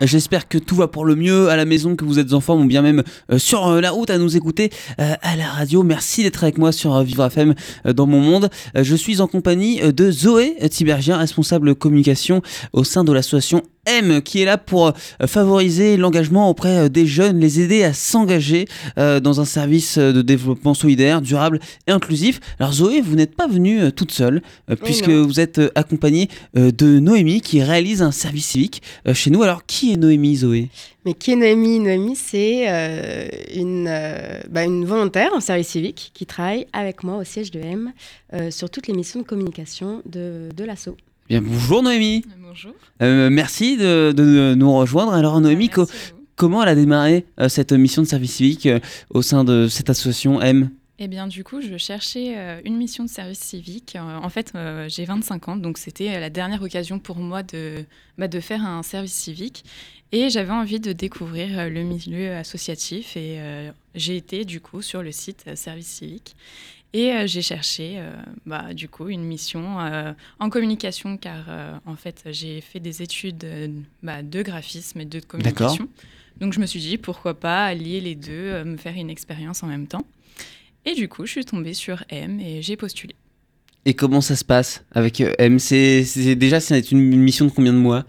J'espère 0.00 0.46
que 0.46 0.58
tout 0.58 0.76
va 0.76 0.86
pour 0.86 1.04
le 1.04 1.16
mieux 1.16 1.48
à 1.48 1.56
la 1.56 1.64
maison, 1.64 1.96
que 1.96 2.04
vous 2.04 2.18
êtes 2.18 2.32
en 2.32 2.40
forme 2.40 2.62
ou 2.62 2.66
bien 2.66 2.82
même 2.82 3.02
euh, 3.32 3.38
sur 3.38 3.66
euh, 3.66 3.80
la 3.80 3.90
route 3.90 4.10
à 4.10 4.18
nous 4.18 4.36
écouter 4.36 4.70
euh, 5.00 5.14
à 5.22 5.36
la 5.36 5.48
radio. 5.48 5.82
Merci 5.82 6.22
d'être 6.22 6.42
avec 6.44 6.56
moi 6.56 6.70
sur 6.70 7.02
Vivre 7.02 7.24
FM 7.26 7.54
dans 7.84 8.06
mon 8.06 8.20
monde. 8.20 8.48
Je 8.74 8.94
suis 8.94 9.20
en 9.20 9.26
compagnie 9.26 9.80
de 9.80 10.10
Zoé 10.10 10.56
Tibergien, 10.70 11.16
responsable 11.16 11.74
communication 11.74 12.42
au 12.72 12.84
sein 12.84 13.02
de 13.02 13.12
l'association 13.12 13.62
M, 13.86 14.20
qui 14.20 14.42
est 14.42 14.44
là 14.44 14.58
pour 14.58 14.92
favoriser 15.26 15.96
l'engagement 15.96 16.50
auprès 16.50 16.90
des 16.90 17.06
jeunes, 17.06 17.40
les 17.40 17.60
aider 17.60 17.84
à 17.84 17.94
s'engager 17.94 18.66
dans 18.96 19.40
un 19.40 19.46
service 19.46 19.96
de 19.96 20.20
développement 20.20 20.74
solidaire, 20.74 21.22
durable 21.22 21.58
et 21.86 21.92
inclusif. 21.92 22.38
Alors 22.58 22.72
Zoé, 22.72 23.00
vous 23.00 23.16
n'êtes 23.16 23.34
pas 23.34 23.46
venue 23.46 23.90
toute 23.92 24.12
seule, 24.12 24.42
puisque 24.84 25.08
vous 25.08 25.40
êtes 25.40 25.60
accompagnée 25.74 26.28
de 26.54 26.98
Noémie, 26.98 27.40
qui 27.40 27.62
réalise 27.62 28.02
un 28.02 28.10
service 28.10 28.46
civique 28.46 28.82
chez 29.14 29.30
nous. 29.30 29.42
Alors 29.42 29.64
qui 29.64 29.87
est 29.92 29.96
Noémie, 29.96 30.36
Zoé? 30.36 30.68
Mais 31.04 31.14
qui 31.14 31.32
est 31.32 31.36
Noémie? 31.36 31.78
Noémie, 31.80 32.16
c'est 32.16 32.66
euh, 32.68 33.28
une, 33.54 33.86
euh, 33.88 34.40
bah, 34.50 34.64
une 34.64 34.84
volontaire 34.84 35.30
en 35.34 35.40
service 35.40 35.68
civique 35.68 36.10
qui 36.14 36.26
travaille 36.26 36.66
avec 36.72 37.02
moi 37.04 37.16
au 37.16 37.24
siège 37.24 37.50
de 37.50 37.60
M 37.60 37.92
euh, 38.34 38.50
sur 38.50 38.70
toutes 38.70 38.86
les 38.86 38.94
missions 38.94 39.20
de 39.20 39.26
communication 39.26 40.02
de, 40.06 40.48
de 40.56 40.64
l'ASSO. 40.64 40.96
Bien, 41.28 41.42
bonjour 41.42 41.82
Noémie. 41.82 42.24
Bonjour. 42.42 42.72
Euh, 43.02 43.28
merci 43.30 43.76
de, 43.76 44.12
de 44.12 44.54
nous 44.54 44.72
rejoindre. 44.74 45.12
Alors 45.12 45.40
Noémie, 45.40 45.68
co- 45.68 45.82
à 45.82 45.84
vous. 45.84 45.90
comment 46.36 46.62
elle 46.62 46.70
a 46.70 46.74
démarré 46.74 47.26
euh, 47.40 47.48
cette 47.48 47.72
mission 47.72 48.00
de 48.02 48.06
service 48.06 48.32
civique 48.32 48.66
euh, 48.66 48.80
au 49.10 49.22
sein 49.22 49.44
de 49.44 49.68
cette 49.68 49.90
association 49.90 50.40
M? 50.40 50.70
Eh 51.00 51.06
bien, 51.06 51.28
du 51.28 51.44
coup, 51.44 51.60
je 51.60 51.76
cherchais 51.76 52.36
euh, 52.36 52.60
une 52.64 52.76
mission 52.76 53.04
de 53.04 53.08
service 53.08 53.38
civique. 53.38 53.94
Euh, 53.94 54.00
en 54.00 54.28
fait, 54.28 54.52
euh, 54.56 54.88
j'ai 54.88 55.04
25 55.04 55.48
ans, 55.48 55.56
donc 55.56 55.78
c'était 55.78 56.18
la 56.18 56.28
dernière 56.28 56.60
occasion 56.60 56.98
pour 56.98 57.18
moi 57.18 57.44
de, 57.44 57.84
bah, 58.18 58.26
de 58.26 58.40
faire 58.40 58.64
un 58.64 58.82
service 58.82 59.12
civique. 59.12 59.64
Et 60.10 60.28
j'avais 60.28 60.50
envie 60.50 60.80
de 60.80 60.92
découvrir 60.92 61.70
le 61.70 61.82
milieu 61.82 62.34
associatif. 62.34 63.16
Et 63.16 63.38
j'ai 63.94 64.16
été, 64.16 64.46
du 64.46 64.58
coup, 64.58 64.80
sur 64.80 65.02
le 65.02 65.12
site 65.12 65.54
Service 65.54 65.86
civique. 65.86 66.34
Et 66.94 67.26
j'ai 67.26 67.42
cherché, 67.42 68.02
bah, 68.46 68.72
du 68.72 68.88
coup, 68.88 69.10
une 69.10 69.22
mission 69.22 69.76
en 70.38 70.48
communication, 70.48 71.18
car 71.18 71.44
en 71.84 71.94
fait, 71.94 72.22
j'ai 72.30 72.62
fait 72.62 72.80
des 72.80 73.02
études 73.02 73.44
bah, 74.02 74.22
de 74.22 74.40
graphisme 74.40 74.98
et 75.00 75.04
de 75.04 75.20
communication. 75.20 75.90
Donc, 76.38 76.54
je 76.54 76.60
me 76.60 76.64
suis 76.64 76.80
dit, 76.80 76.96
pourquoi 76.96 77.38
pas 77.38 77.74
lier 77.74 78.00
les 78.00 78.14
deux, 78.14 78.64
me 78.64 78.78
faire 78.78 78.94
une 78.94 79.10
expérience 79.10 79.62
en 79.62 79.66
même 79.66 79.86
temps. 79.86 80.06
Et 80.88 80.94
du 80.94 81.06
coup, 81.08 81.26
je 81.26 81.32
suis 81.32 81.44
tombée 81.44 81.74
sur 81.74 82.02
M 82.08 82.40
et 82.40 82.62
j'ai 82.62 82.76
postulé. 82.76 83.14
Et 83.84 83.92
comment 83.94 84.20
ça 84.22 84.36
se 84.36 84.44
passe 84.44 84.84
avec 84.92 85.20
euh, 85.20 85.34
M? 85.38 85.58
C'est 85.58 86.34
déjà 86.34 86.60
c'est 86.60 86.90
une 86.92 87.00
mission 87.18 87.44
de 87.44 87.50
combien 87.50 87.72
de 87.74 87.78
mois? 87.78 88.04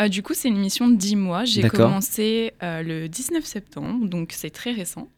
Euh, 0.00 0.08
du 0.08 0.22
coup, 0.22 0.32
c'est 0.32 0.48
une 0.48 0.58
mission 0.58 0.88
de 0.88 0.96
10 0.96 1.16
mois. 1.16 1.44
J'ai 1.44 1.68
commencé 1.68 2.52
euh, 2.62 2.82
le 2.82 3.08
19 3.08 3.44
septembre, 3.44 4.06
donc 4.06 4.32
c'est 4.32 4.48
très 4.50 4.72
récent. 4.72 5.08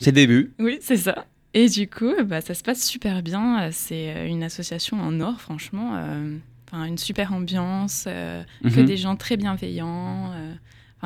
C'est 0.00 0.10
le 0.10 0.16
début. 0.16 0.52
Oui, 0.58 0.76
c'est 0.82 0.98
ça. 0.98 1.24
Et 1.54 1.70
du 1.70 1.88
coup, 1.88 2.12
bah, 2.26 2.42
ça 2.42 2.52
se 2.52 2.62
passe 2.62 2.84
super 2.84 3.22
bien. 3.22 3.62
Euh, 3.62 3.68
C'est 3.72 4.14
euh, 4.14 4.26
une 4.26 4.42
association 4.42 5.00
en 5.00 5.18
or, 5.20 5.40
franchement. 5.40 5.92
euh, 5.96 6.36
une 6.74 6.98
super 6.98 7.32
ambiance, 7.32 8.04
euh, 8.06 8.42
que 8.62 8.80
Mhm. 8.80 8.84
des 8.84 8.96
gens 8.98 9.16
très 9.16 9.38
bienveillants. 9.38 10.32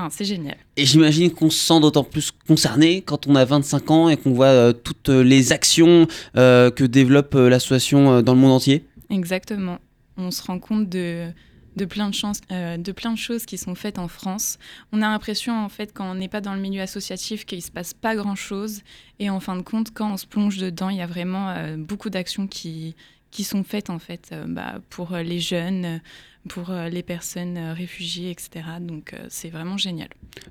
Euh, 0.00 0.07
Enfin, 0.07 0.09
c'est 0.11 0.25
génial. 0.25 0.57
Et 0.76 0.87
j'imagine 0.87 1.30
qu'on 1.30 1.50
se 1.50 1.59
sent 1.59 1.80
d'autant 1.80 2.04
plus 2.04 2.30
concerné 2.47 3.02
quand 3.02 3.26
on 3.26 3.35
a 3.35 3.45
25 3.45 3.90
ans 3.90 4.09
et 4.09 4.16
qu'on 4.16 4.33
voit 4.33 4.47
euh, 4.47 4.73
toutes 4.73 5.09
les 5.09 5.52
actions 5.52 6.07
euh, 6.37 6.71
que 6.71 6.85
développe 6.85 7.35
euh, 7.35 7.49
l'association 7.49 8.12
euh, 8.12 8.23
dans 8.23 8.35
le 8.35 8.40
monde 8.40 8.52
entier. 8.52 8.85
Exactement. 9.11 9.78
On 10.16 10.30
se 10.30 10.42
rend 10.42 10.59
compte 10.59 10.88
de, 10.88 11.28
de 11.76 11.85
plein 11.85 12.09
de, 12.09 12.14
chances, 12.14 12.40
de 12.50 12.92
plein 12.92 13.12
de 13.12 13.19
choses 13.19 13.47
qui 13.47 13.59
sont 13.59 13.75
faites 13.75 13.99
en 13.99 14.09
France. 14.09 14.59
On 14.92 15.02
a 15.02 15.09
l'impression, 15.09 15.64
en 15.64 15.69
fait, 15.69 15.92
quand 15.92 16.11
on 16.11 16.14
n'est 16.14 16.28
pas 16.28 16.40
dans 16.40 16.54
le 16.54 16.61
milieu 16.61 16.83
associatif, 16.83 17.45
qu'il 17.47 17.59
ne 17.59 17.62
se 17.62 17.71
passe 17.71 17.95
pas 17.95 18.14
grand-chose. 18.14 18.83
Et 19.19 19.30
en 19.30 19.40
fin 19.40 19.57
de 19.57 19.62
compte, 19.62 19.92
quand 19.92 20.12
on 20.12 20.16
se 20.16 20.26
plonge 20.26 20.59
dedans, 20.59 20.90
il 20.90 20.99
y 20.99 21.02
a 21.02 21.07
vraiment 21.07 21.54
beaucoup 21.78 22.11
d'actions 22.11 22.47
qui, 22.47 22.95
qui 23.30 23.44
sont 23.44 23.64
faites, 23.64 23.90
en 23.90 23.99
fait, 23.99 24.34
bah, 24.46 24.80
pour 24.90 25.16
les 25.16 25.40
jeunes, 25.40 26.00
pour 26.49 26.70
euh, 26.70 26.88
les 26.88 27.02
personnes 27.02 27.56
euh, 27.58 27.75
réfugiées, 27.75 28.30
etc. 28.30 28.64
Donc 28.80 29.12
euh, 29.12 29.18
c'est 29.28 29.50
vraiment 29.50 29.76
génial. 29.76 30.08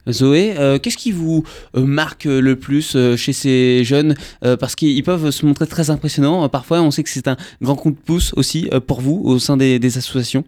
Zoé, 0.09 0.55
qu'est-ce 0.81 0.97
qui 0.97 1.11
vous 1.11 1.43
marque 1.73 2.25
le 2.25 2.55
plus 2.55 2.97
chez 3.15 3.33
ces 3.33 3.83
jeunes? 3.83 4.15
Parce 4.41 4.75
qu'ils 4.75 5.03
peuvent 5.03 5.31
se 5.31 5.45
montrer 5.45 5.67
très 5.67 5.89
impressionnants. 5.89 6.47
Parfois, 6.49 6.81
on 6.81 6.91
sait 6.91 7.03
que 7.03 7.09
c'est 7.09 7.27
un 7.27 7.37
grand 7.61 7.75
coup 7.75 7.91
de 7.91 7.95
pouce 7.97 8.33
aussi 8.35 8.69
pour 8.87 9.01
vous 9.01 9.21
au 9.23 9.39
sein 9.39 9.55
des 9.55 9.97
associations. 9.97 10.43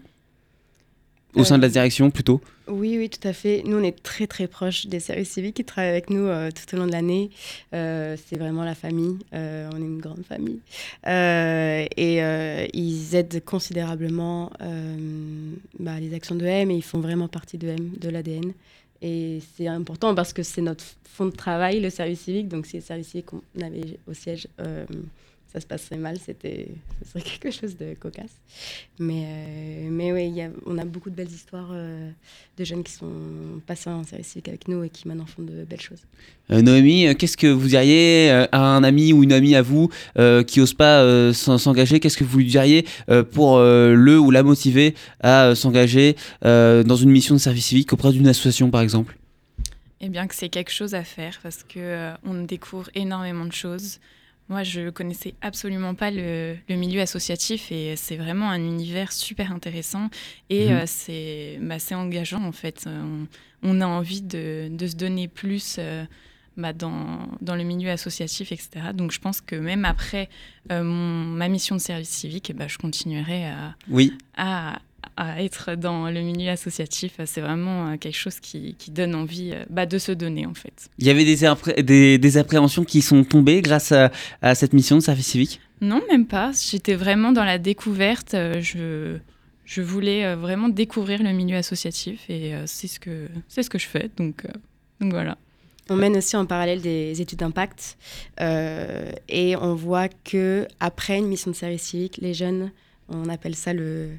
Au 1.35 1.43
sein 1.43 1.57
de 1.57 1.61
la 1.61 1.67
euh, 1.67 1.71
direction 1.71 2.11
plutôt 2.11 2.41
Oui, 2.67 2.97
oui, 2.97 3.09
tout 3.09 3.25
à 3.27 3.33
fait. 3.33 3.63
Nous, 3.65 3.77
on 3.77 3.83
est 3.83 4.03
très 4.03 4.27
très 4.27 4.47
proches 4.47 4.87
des 4.87 4.99
services 4.99 5.29
civiques 5.29 5.55
qui 5.55 5.63
travaillent 5.65 5.91
avec 5.91 6.09
nous 6.09 6.25
euh, 6.25 6.49
tout 6.51 6.75
au 6.75 6.79
long 6.79 6.87
de 6.87 6.91
l'année. 6.91 7.29
Euh, 7.73 8.17
c'est 8.27 8.37
vraiment 8.37 8.63
la 8.63 8.75
famille. 8.75 9.17
on 9.31 9.37
est 9.75 9.79
une 9.79 9.99
grande 9.99 10.25
famille. 10.25 10.59
et 11.05 12.69
ils 12.73 13.15
aident 13.15 13.43
considérablement 13.45 14.51
bah, 15.79 15.99
les 15.99 16.13
actions 16.13 16.35
de 16.35 16.45
M 16.45 16.71
et 16.71 16.75
ils 16.75 16.83
font 16.83 16.99
vraiment 16.99 17.27
partie 17.27 17.57
de 17.57 17.69
M, 17.69 17.91
de 17.99 18.09
l'ADN. 18.09 18.53
Et 19.01 19.39
c'est 19.55 19.67
important 19.67 20.13
parce 20.13 20.31
que 20.31 20.43
c'est 20.43 20.61
notre 20.61 20.83
fond 21.05 21.25
de 21.25 21.31
travail, 21.31 21.79
le 21.79 21.89
service 21.89 22.21
civique. 22.21 22.47
Donc, 22.47 22.65
c'est 22.67 22.77
le 22.77 22.83
service 22.83 23.07
civique 23.07 23.27
qu'on 23.27 23.41
avait 23.61 23.97
au 24.07 24.13
siège 24.13 24.47
ça 25.51 25.59
se 25.59 25.65
passerait 25.65 25.97
mal, 25.97 26.17
c'était, 26.23 26.67
ce 27.03 27.11
serait 27.11 27.21
quelque 27.39 27.51
chose 27.51 27.75
de 27.75 27.93
cocasse. 27.99 28.31
Mais, 28.99 29.25
euh, 29.25 29.87
mais 29.91 30.13
oui, 30.13 30.31
on 30.65 30.77
a 30.77 30.85
beaucoup 30.85 31.09
de 31.09 31.15
belles 31.15 31.31
histoires 31.31 31.69
euh, 31.73 32.09
de 32.57 32.63
jeunes 32.63 32.83
qui 32.83 32.93
sont 32.93 33.11
passés 33.67 33.89
en 33.89 34.03
service 34.03 34.27
civique 34.27 34.47
avec 34.47 34.67
nous 34.69 34.83
et 34.83 34.89
qui 34.89 35.07
maintenant 35.07 35.25
font 35.25 35.41
de 35.41 35.65
belles 35.65 35.81
choses. 35.81 35.99
Euh, 36.51 36.61
Noémie, 36.61 37.15
qu'est-ce 37.17 37.35
que 37.35 37.47
vous 37.47 37.67
diriez 37.67 38.29
à 38.29 38.59
un 38.59 38.83
ami 38.83 39.11
ou 39.11 39.23
une 39.23 39.33
amie 39.33 39.55
à 39.55 39.61
vous 39.61 39.89
qui 40.47 40.59
n'ose 40.59 40.73
pas 40.73 41.33
s'engager 41.33 41.99
Qu'est-ce 41.99 42.17
que 42.17 42.23
vous 42.23 42.37
lui 42.37 42.45
diriez 42.45 42.85
pour 43.31 43.59
le 43.59 44.19
ou 44.19 44.31
la 44.31 44.43
motiver 44.43 44.95
à 45.21 45.55
s'engager 45.55 46.15
dans 46.41 46.95
une 46.95 47.09
mission 47.09 47.35
de 47.35 47.39
service 47.39 47.65
civique 47.65 47.91
auprès 47.93 48.11
d'une 48.11 48.27
association, 48.27 48.69
par 48.69 48.81
exemple? 48.81 49.17
Eh 50.01 50.09
bien, 50.09 50.27
que 50.27 50.35
c'est 50.35 50.49
quelque 50.49 50.71
chose 50.71 50.95
à 50.95 51.03
faire 51.03 51.39
parce 51.43 51.63
que 51.63 52.11
on 52.25 52.43
découvre 52.43 52.89
énormément 52.95 53.45
de 53.45 53.53
choses. 53.53 53.99
Moi, 54.49 54.63
je 54.63 54.89
connaissais 54.89 55.33
absolument 55.41 55.95
pas 55.95 56.11
le, 56.11 56.57
milieu 56.69 57.01
associatif 57.01 57.71
et 57.71 57.95
c'est 57.95 58.17
vraiment 58.17 58.49
un 58.49 58.59
univers 58.59 59.11
super 59.13 59.51
intéressant 59.51 60.09
et 60.49 60.69
mhm. 60.69 60.85
euh, 61.09 61.57
bah, 61.61 61.79
c'est 61.79 61.95
engageant 61.95 62.43
en 62.43 62.51
fait. 62.51 62.87
On, 63.63 63.81
a 63.81 63.85
envie 63.85 64.21
de, 64.21 64.69
se 64.79 64.95
donner 64.95 65.27
plus 65.27 65.77
euh, 65.79 66.03
bah, 66.57 66.73
dans, 66.73 67.29
dans, 67.39 67.55
le 67.55 67.63
milieu 67.63 67.91
associatif, 67.91 68.51
etc. 68.51 68.87
Donc 68.93 69.11
je 69.11 69.19
pense 69.19 69.39
que 69.39 69.55
même 69.55 69.85
après 69.85 70.27
euh, 70.71 70.83
ma 70.83 71.47
mission 71.47 71.75
de 71.75 71.81
service 71.81 72.09
civique, 72.09 72.51
bah, 72.55 72.67
je 72.67 72.77
continuerai 72.77 73.47
à, 73.47 73.75
oui. 73.89 74.17
à, 74.35 74.79
à 75.17 75.43
être 75.43 75.75
dans 75.75 76.09
le 76.09 76.21
milieu 76.21 76.49
associatif. 76.49 77.13
C'est 77.25 77.41
vraiment 77.41 77.89
euh, 77.89 77.97
quelque 77.97 78.17
chose 78.17 78.39
qui, 78.39 78.75
donne 78.89 79.15
envie 79.15 79.51
euh, 79.53 79.63
bah, 79.69 79.85
de 79.85 79.97
se 79.97 80.11
donner 80.11 80.45
en 80.45 80.53
fait. 80.53 80.89
Il 80.97 81.05
y 81.05 81.09
avait 81.09 81.25
des, 81.25 81.83
des, 81.83 82.17
des 82.17 82.37
appréhensions 82.37 82.83
qui 82.83 83.01
sont 83.01 83.23
tombées 83.23 83.61
grâce 83.61 83.91
à, 83.91 84.55
cette 84.55 84.73
mission 84.73 84.97
de 84.97 85.01
service 85.01 85.27
civique? 85.27 85.61
Non, 85.81 86.01
même 86.09 86.25
pas. 86.27 86.51
J'étais 86.53 86.95
vraiment 86.95 87.31
dans 87.31 87.43
la 87.43 87.57
découverte. 87.57 88.33
Euh, 88.33 88.61
je, 88.61 89.17
je 89.65 89.81
voulais 89.81 90.35
vraiment 90.35 90.69
découvrir 90.69 91.23
le 91.23 91.31
milieu 91.31 91.55
associatif 91.55 92.29
et 92.29 92.53
c'est 92.65 92.87
ce, 92.87 92.99
que, 92.99 93.27
ce 93.47 93.61
que 93.61 93.79
je 93.79 93.87
fais. 93.87 94.09
Donc, 94.17 94.45
donc 94.99 95.11
voilà. 95.13 95.37
On 95.89 95.95
mène 95.95 96.17
aussi 96.17 96.35
en 96.35 96.45
parallèle 96.45 96.81
des 96.81 97.21
études 97.21 97.39
d'impact 97.39 97.97
et 98.37 99.55
on 99.55 99.73
voit 99.75 100.09
que 100.09 100.67
après 100.81 101.19
une 101.19 101.27
mission 101.27 101.51
de 101.51 101.55
service 101.55 101.83
civique, 101.83 102.19
les 102.21 102.33
jeunes 102.33 102.71
on 103.11 103.29
appelle 103.29 103.55
ça 103.55 103.73
le, 103.73 104.09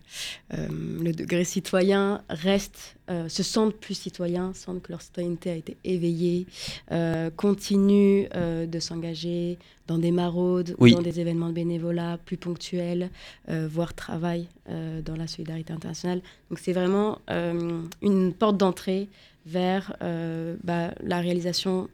euh, 0.55 0.69
le 1.03 1.13
degré 1.13 1.45
citoyen, 1.45 2.23
restent, 2.29 2.97
euh, 3.11 3.29
se 3.29 3.43
sentent 3.43 3.75
plus 3.75 3.95
citoyens, 3.95 4.53
sentent 4.55 4.83
que 4.83 4.93
leur 4.93 5.03
citoyenneté 5.03 5.51
a 5.51 5.55
été 5.55 5.77
éveillée, 5.85 6.47
euh, 6.93 7.31
continuent 7.31 8.27
de 8.33 8.81
s'engager 8.81 9.59
dans 9.87 9.99
des 9.99 10.11
maraudes 10.11 10.75
ou 10.79 10.89
dans 10.89 11.03
des 11.03 11.21
événements 11.21 11.49
de 11.49 11.55
bénévolat 11.55 12.19
plus 12.25 12.37
ponctuels, 12.37 13.11
voire 13.49 13.95
travaillent 13.95 14.49
dans 14.69 15.17
la 15.17 15.27
solidarité 15.27 15.73
internationale. 15.73 16.23
Donc 16.51 16.59
c'est 16.59 16.73
vraiment 16.73 17.19
une 17.29 18.33
porte 18.33 18.57
d'entrée 18.57 19.09
vers 19.45 19.97
bah, 20.01 20.95
la 21.03 21.21
réalisation 21.21 21.89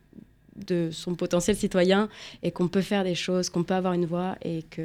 de 0.57 0.91
son 0.93 1.15
potentiel 1.15 1.57
citoyen 1.57 2.09
et 2.43 2.51
qu'on 2.51 2.69
peut 2.69 2.83
faire 2.83 3.05
des 3.05 3.15
choses, 3.15 3.49
qu'on 3.49 3.65
peut 3.65 3.75
avoir 3.75 3.95
une 3.95 4.07
voix 4.07 4.37
et 4.43 4.63
que 4.63 4.83